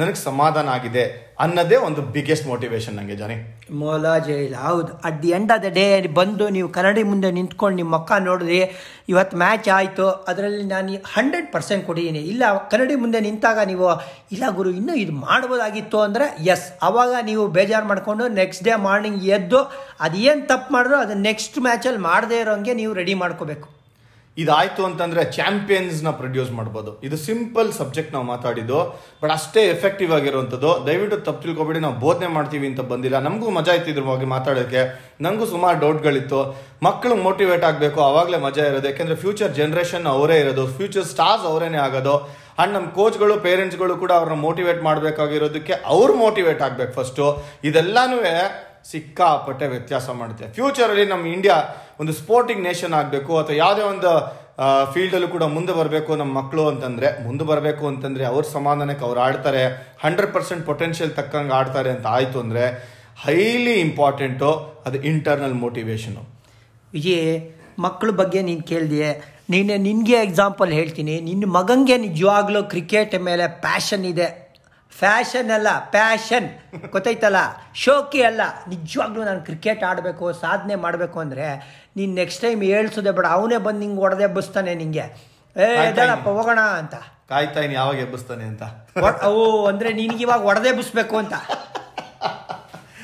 ನನಗೆ 0.00 0.18
ಸಮಾಧಾನ 0.28 0.66
ಆಗಿದೆ 0.74 1.02
ಅನ್ನೋದೇ 1.44 1.76
ಒಂದು 1.86 2.00
ಬಿಗ್ಗೆಸ್ಟ್ 2.12 2.46
ಮೋಟಿವೇಶನ್ 2.50 2.94
ನನಗೆ 2.98 3.16
ಜಾನಿ. 3.20 3.36
ಮೋಲಾಜೆ 3.80 4.36
ಇಲ್ಲ 4.44 4.56
ಹೌದು. 4.66 4.92
At 5.08 5.18
the 5.22 5.30
end 5.38 5.50
of 5.54 5.62
the 5.64 5.70
day 5.78 5.84
ಬಂದು 6.18 6.44
ನೀವು 6.56 6.68
ಕನ್ನಡಿ 6.76 7.02
ಮುಂದೆ 7.10 7.28
ನಿಂತ್ಕೊಂಡು 7.38 7.76
ನಿಮ್ಮ 7.80 7.90
ಮಕ್ಕ 7.96 8.18
ನೋಡಿದ್ರಿ 8.28 8.60
ಇವತ್ತು 9.12 9.38
ಮ್ಯಾಚ್ 9.42 9.68
ಆಯಿತು, 9.78 10.06
ಅದರಲ್ಲಿ 10.32 10.64
ನಾನು 10.74 11.00
ಹಂಡ್ರೆಡ್ 11.14 11.48
ಪರ್ಸೆಂಟ್ 11.54 11.84
ಕೊಟ್ಟಿದ್ದೀನಿ. 11.88 12.22
ಇಲ್ಲ, 12.32 12.42
ಕನ್ನಡಿ 12.74 12.96
ಮುಂದೆ 13.02 13.20
ನಿಂತಾಗ 13.26 13.58
ನೀವು, 13.72 13.88
ಇಲ್ಲ 14.36 14.44
ಗುರು, 14.60 14.72
ಇನ್ನೂ 14.80 14.96
ಇದು 15.02 15.14
ಮಾಡ್ಬೋದಾಗಿತ್ತು 15.26 16.00
ಅಂದರೆ 16.06 16.28
ಎಸ್ 16.54 16.66
ಅವಾಗ 16.90 17.12
ನೀವು 17.30 17.44
ಬೇಜಾರು 17.58 17.88
ಮಾಡಿಕೊಂಡು 17.90 18.26
ನೆಕ್ಸ್ಟ್ 18.40 18.64
ಡೇ 18.68 18.74
ಮಾರ್ನಿಂಗ್ 18.88 19.26
ಎದ್ದು 19.38 19.60
ಅದೇನು 20.06 20.44
ತಪ್ಪು 20.52 20.70
ಮಾಡಿದ್ರು 20.76 20.98
ಅದು 21.04 21.16
ನೆಕ್ಸ್ಟ್ 21.28 21.58
ಮ್ಯಾಚಲ್ಲಿ 21.68 22.02
ಮಾಡದೇ 22.10 22.40
ಇರೋಂಗೆ 22.46 22.74
ನೀವು 22.82 22.94
ರೆಡಿ 23.02 23.16
ಮಾಡ್ಕೋಬೇಕು. 23.24 23.68
ಇದಾಯ್ತು 24.38 24.84
ಅಂತಂದ್ರೆ 24.84 25.24
ಚಾಂಪಿಯನ್ಸ್ನ 25.32 26.10
ಪ್ರೊಡ್ಯೂಸ್ 26.10 26.50
ಮಾಡ್ಬೋದು. 26.50 27.00
ಇದು 27.02 27.16
ಸಿಂಪಲ್ 27.16 27.72
ಸಬ್ಜೆಕ್ಟ್ 27.72 28.12
ನಾವು 28.12 28.24
ಮಾತಾಡಿದ್ದು, 28.24 28.78
ಬಟ್ 29.22 29.32
ಅಷ್ಟೇ 29.32 29.62
ಎಫೆಕ್ಟಿವ್ 29.66 30.12
ಆಗಿರುವಂಥದ್ದು. 30.12 30.86
ದಯವಿಟ್ಟು 30.86 31.16
ತಪ್ಪು 31.16 31.42
ತಿಳ್ಕೊಬೇಡಿ, 31.42 31.80
ನಾವು 31.80 31.94
ಬೋಧನೆ 31.94 32.26
ಮಾಡ್ತೀವಿ 32.26 32.66
ಅಂತ 32.66 32.80
ಬಂದಿಲ್ಲ. 32.80 33.18
ನಮಗೂ 33.18 33.50
ಮಜಾ 33.50 33.72
ಇತ್ತು 33.72 33.90
ಇದ್ರ 33.90 34.02
ಬಗ್ಗೆ 34.02 34.26
ಮಾತಾಡೋಕ್ಕೆ 34.26 34.82
ನನಗೂ 35.20 35.46
ಸುಮಾರು 35.46 35.80
ಡೌಟ್ಗಳಿತ್ತು. 35.80 36.40
ಮಕ್ಕಳು 36.82 37.14
ಮೋಟಿವೇಟ್ 37.14 37.64
ಆಗಬೇಕು, 37.64 38.00
ಅವಾಗಲೇ 38.00 38.38
ಮಜಾ 38.38 38.64
ಇರೋದು. 38.64 38.88
ಯಾಕೆಂದ್ರೆ 38.88 39.16
ಫ್ಯೂಚರ್ 39.16 39.52
ಜನ್ರೇಷನ್ 39.52 40.06
ಅವರೇ 40.06 40.38
ಇರೋದು. 40.40 40.66
ಫ್ಯೂಚರ್ 40.66 41.04
ಸ್ಟಾರ್ಸ್ 41.04 41.44
ಅವರೇನೆ 41.44 41.78
ಆಗೋದು. 41.78 42.16
ಅಂಡ್ 42.58 42.74
ನಮ್ಮ 42.74 42.88
ಕೋಚ್ಗಳು 42.90 43.36
ಪೇರೆಂಟ್ಸ್ಗಳು 43.40 43.96
ಕೂಡ 43.96 44.12
ಅವ್ರನ್ನ 44.12 44.40
ಮೋಟಿವೇಟ್ 44.40 44.82
ಮಾಡಬೇಕಾಗಿರೋದಕ್ಕೆ 44.82 45.72
ಅವ್ರು 45.72 46.14
ಮೋಟಿವೇಟ್ 46.14 46.62
ಆಗಬೇಕು 46.62 46.92
ಫಸ್ಟು 47.02 47.26
ಇದೆಲ್ಲನೂ 47.64 48.18
ಸಿಕ್ಕಾಪಟ್ಟೆ 48.90 49.66
ವ್ಯತ್ಯಾಸ 49.66 50.10
ಮಾಡುತ್ತೆ. 50.10 50.52
ಫ್ಯೂಚರಲ್ಲಿ 50.52 51.04
ನಮ್ಮ 51.06 51.26
ಇಂಡಿಯಾ 51.26 51.56
ಒಂದು 52.00 52.12
ಸ್ಪೋರ್ಟಿಂಗ್ 52.20 52.62
ನೇಷನ್ 52.68 52.94
ಆಗಬೇಕು 53.00 53.32
ಅಥವಾ 53.40 53.56
ಯಾವುದೇ 53.64 53.82
ಒಂದು 53.92 54.10
ಫೀಲ್ಡಲ್ಲೂ 54.92 55.28
ಕೂಡ 55.34 55.44
ಮುಂದೆ 55.56 55.72
ಬರಬೇಕು 55.80 56.10
ನಮ್ಮ 56.20 56.32
ಮಕ್ಕಳು 56.38 56.64
ಅಂತಂದರೆ, 56.70 57.08
ಮುಂದೆ 57.26 57.44
ಬರಬೇಕು 57.50 57.84
ಅಂತಂದರೆ 57.90 58.24
ಅವ್ರ 58.30 58.42
ಸಮಾಧಾನಕ್ಕೆ 58.56 59.04
ಅವ್ರು 59.08 59.20
ಆಡ್ತಾರೆ. 59.26 59.62
ಹಂಡ್ರೆಡ್ 60.04 60.32
ಪರ್ಸೆಂಟ್ 60.34 60.64
ಪೊಟೆನ್ಷಿಯಲ್ 60.70 61.12
ತಕ್ಕಂಗೆ 61.18 61.54
ಆಡ್ತಾರೆ 61.58 61.90
ಅಂತ 61.94 62.06
ಆಯಿತು 62.16 62.38
ಅಂದರೆ 62.44 62.64
ಹೈಲಿ 63.24 63.74
ಇಂಪಾರ್ಟೆಂಟು 63.86 64.50
ಅದು 64.86 64.98
ಇಂಟರ್ನಲ್ 65.10 65.56
ಮೋಟಿವೇಶನು 65.64 66.22
ವಿಜಯ್ 66.92 67.32
ಮಕ್ಕಳ 67.86 68.10
ಬಗ್ಗೆ 68.20 68.40
ನೀನು 68.48 68.62
ಕೇಳಿದೆ 68.70 69.10
ನೀನು 69.52 69.74
ನಿನಗೆ 69.88 70.16
ಎಕ್ಸಾಂಪಲ್ 70.26 70.70
ಹೇಳ್ತೀನಿ. 70.78 71.14
ನಿನ್ನ 71.28 71.44
ಮಗಂಗೆ 71.58 71.96
ನಿಜವಾಗ್ಲೂ 72.06 72.60
ಕ್ರಿಕೆಟ್ 72.72 73.14
ಮೇಲೆ 73.28 73.46
ಪ್ಯಾಷನ್ 73.66 74.04
ಇದೆ. 74.12 74.28
ಫ್ಯಾಷನ್ 74.92 75.50
ಅಲ್ಲ 75.56 75.68
ಪ್ಯಾಷನ್ 75.90 76.48
ಗೊತ್ತೈತಲ್ಲ 76.94 77.40
ಶೋಕಿ 77.82 78.20
ಅಲ್ಲ. 78.22 78.40
ನಿಜವಾಗ್ಲೂ 78.68 79.22
ನಾನು 79.24 79.40
ಕ್ರಿಕೆಟ್ 79.40 79.82
ಆಡಬೇಕು 79.90 80.32
ಸಾಧನೆ 80.32 80.74
ಮಾಡಬೇಕು 80.84 81.18
ಅಂದರೆ 81.20 81.46
ನೀನು 81.96 82.12
ನೆಕ್ಸ್ಟ್ 82.14 82.42
ಟೈಮ್ 82.42 82.62
ಹೇಳ್ಸೋದೆ 82.62 83.12
ಬೇಡ. 83.18 83.26
ಅವನೇ 83.36 83.58
ಬಂದು 83.66 83.80
ನಿಂಗೆ 83.84 84.00
ಹೊಡೆದೆ 84.00 84.24
ಎಬ್ಬಿಸ್ತಾನೆ 84.28 84.74
ನಿಂಗೆ. 84.82 85.06
ಏ 85.56 85.68
ಎದ್ದೇಳಪ್ಪ 85.86 86.28
ಹೋಗೋಣ 86.38 86.60
ಅಂತ. 86.82 86.94
ಕಾಯ್ತಾ 87.30 87.60
ಇನ್ 87.60 87.72
ಯಾವಾಗ 87.72 87.98
ಎಬ್ಬಿಸ್ತಾನೆ 88.06 88.44
ಅಂತ. 88.44 88.62
ಓ 89.28 89.66
ಅಂದರೆ 89.66 89.92
ನಿನಗೆ 89.92 90.22
ಇವಾಗ 90.26 90.42
ಹೊಡೆದೇ 90.50 90.72
ಬಸ್ಬೇಕು 90.72 91.16
ಅಂತ. 91.16 91.34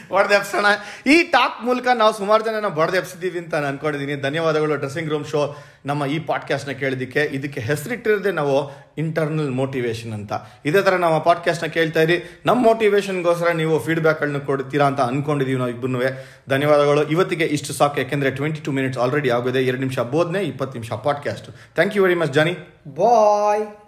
ಹೊಡೆದೆಪ್ಸೋಣ 0.09 0.67
ಈ 1.07 1.23
ಟಾಕ್ 1.23 1.65
ಮೂಲಕ 1.65 1.87
ನಾವು 1.95 2.15
ಸುಮಾರು 2.15 2.45
ಜನ 2.45 2.69
ಬಡ್ದೆಪ್ಸಿದ್ದೀವಿ 2.69 3.39
ಅಂತ 3.39 3.55
ನಾನು 3.55 3.67
ಅನ್ಕೊಂಡಿದ್ದೀನಿ 3.67 4.21
ಧನ್ಯವಾದಗಳು 4.21 4.77
ಡ್ರೆಸ್ಸಿಂಗ್ 4.77 5.11
ರೂಮ್ 5.11 5.25
ಶೋ 5.25 5.57
ನಮ್ಮ 5.87 6.07
ಈ 6.07 6.19
ಪಾಡ್ಕಾಸ್ಟ್ನ 6.19 6.73
ಕೇಳಿದ್ದಕ್ಕೆ 6.73 7.21
ಇದಕ್ಕೆ 7.21 7.61
ಹೆಸರಿಟ್ಟಿರೋದೇ 7.61 8.31
ನಾವು 8.31 8.87
ಇಂಟರ್ನಲ್ 8.99 9.51
ಮೋಟಿವೇಶನ್ 9.51 10.13
ಅಂತ. 10.13 10.33
ಇದೇ 10.65 10.83
ಥರ 10.83 10.95
ನಮ್ಮ 10.95 11.19
ಪಾಡ್ಕಾಸ್ಟ್ನ 11.19 11.67
ಕೇಳ್ತಾ 11.67 12.01
ಇರಿ. 12.01 12.41
ನಮ್ಮ 12.47 12.63
ಮೋಟಿವೇಶನ್ಗೋಸ್ಕರ 12.63 13.51
ನೀವು 13.51 13.79
ಫೀಡ್ಬ್ಯಾಕ್ಗಳನ್ನ 13.79 14.39
ಕೊಡ್ತೀರಾ 14.39 14.87
ಅಂತ 14.87 15.01
ಅನ್ಕೊಂಡಿದ್ದೀವಿ 15.01 15.59
ನಾವು 15.59 15.71
ಇಬ್ಬರೂ 15.71 16.03
ಧನ್ಯವಾದಗಳು. 16.49 17.09
ಇವತ್ತಿಗೆ 17.09 17.45
ಇಷ್ಟು 17.45 17.73
ಸಾಕು. 17.73 18.01
ಯಾಕೆಂದರೆ 18.01 18.31
ಟ್ವೆಂಟಿ 18.31 18.61
ಟು 18.61 18.73
ಮಿನಿಟ್ಸ್ 18.73 18.99
ಆಲ್ರೆಡಿ 18.99 19.31
ಆಗಿದೆ. 19.31 19.63
ಎರಡು 19.63 19.81
ನಿಮಿಷ 19.81 19.99
ಬೋಧನೆ, 19.99 20.43
ಇಪ್ಪತ್ತು 20.43 20.79
ನಿಮಿಷ 20.79 20.93
podcast 20.93 21.47
thank 21.75 21.97
you 21.97 22.03
very 22.03 22.15
much 22.15 22.33
Johnny 22.33 22.57
bye 22.89 23.86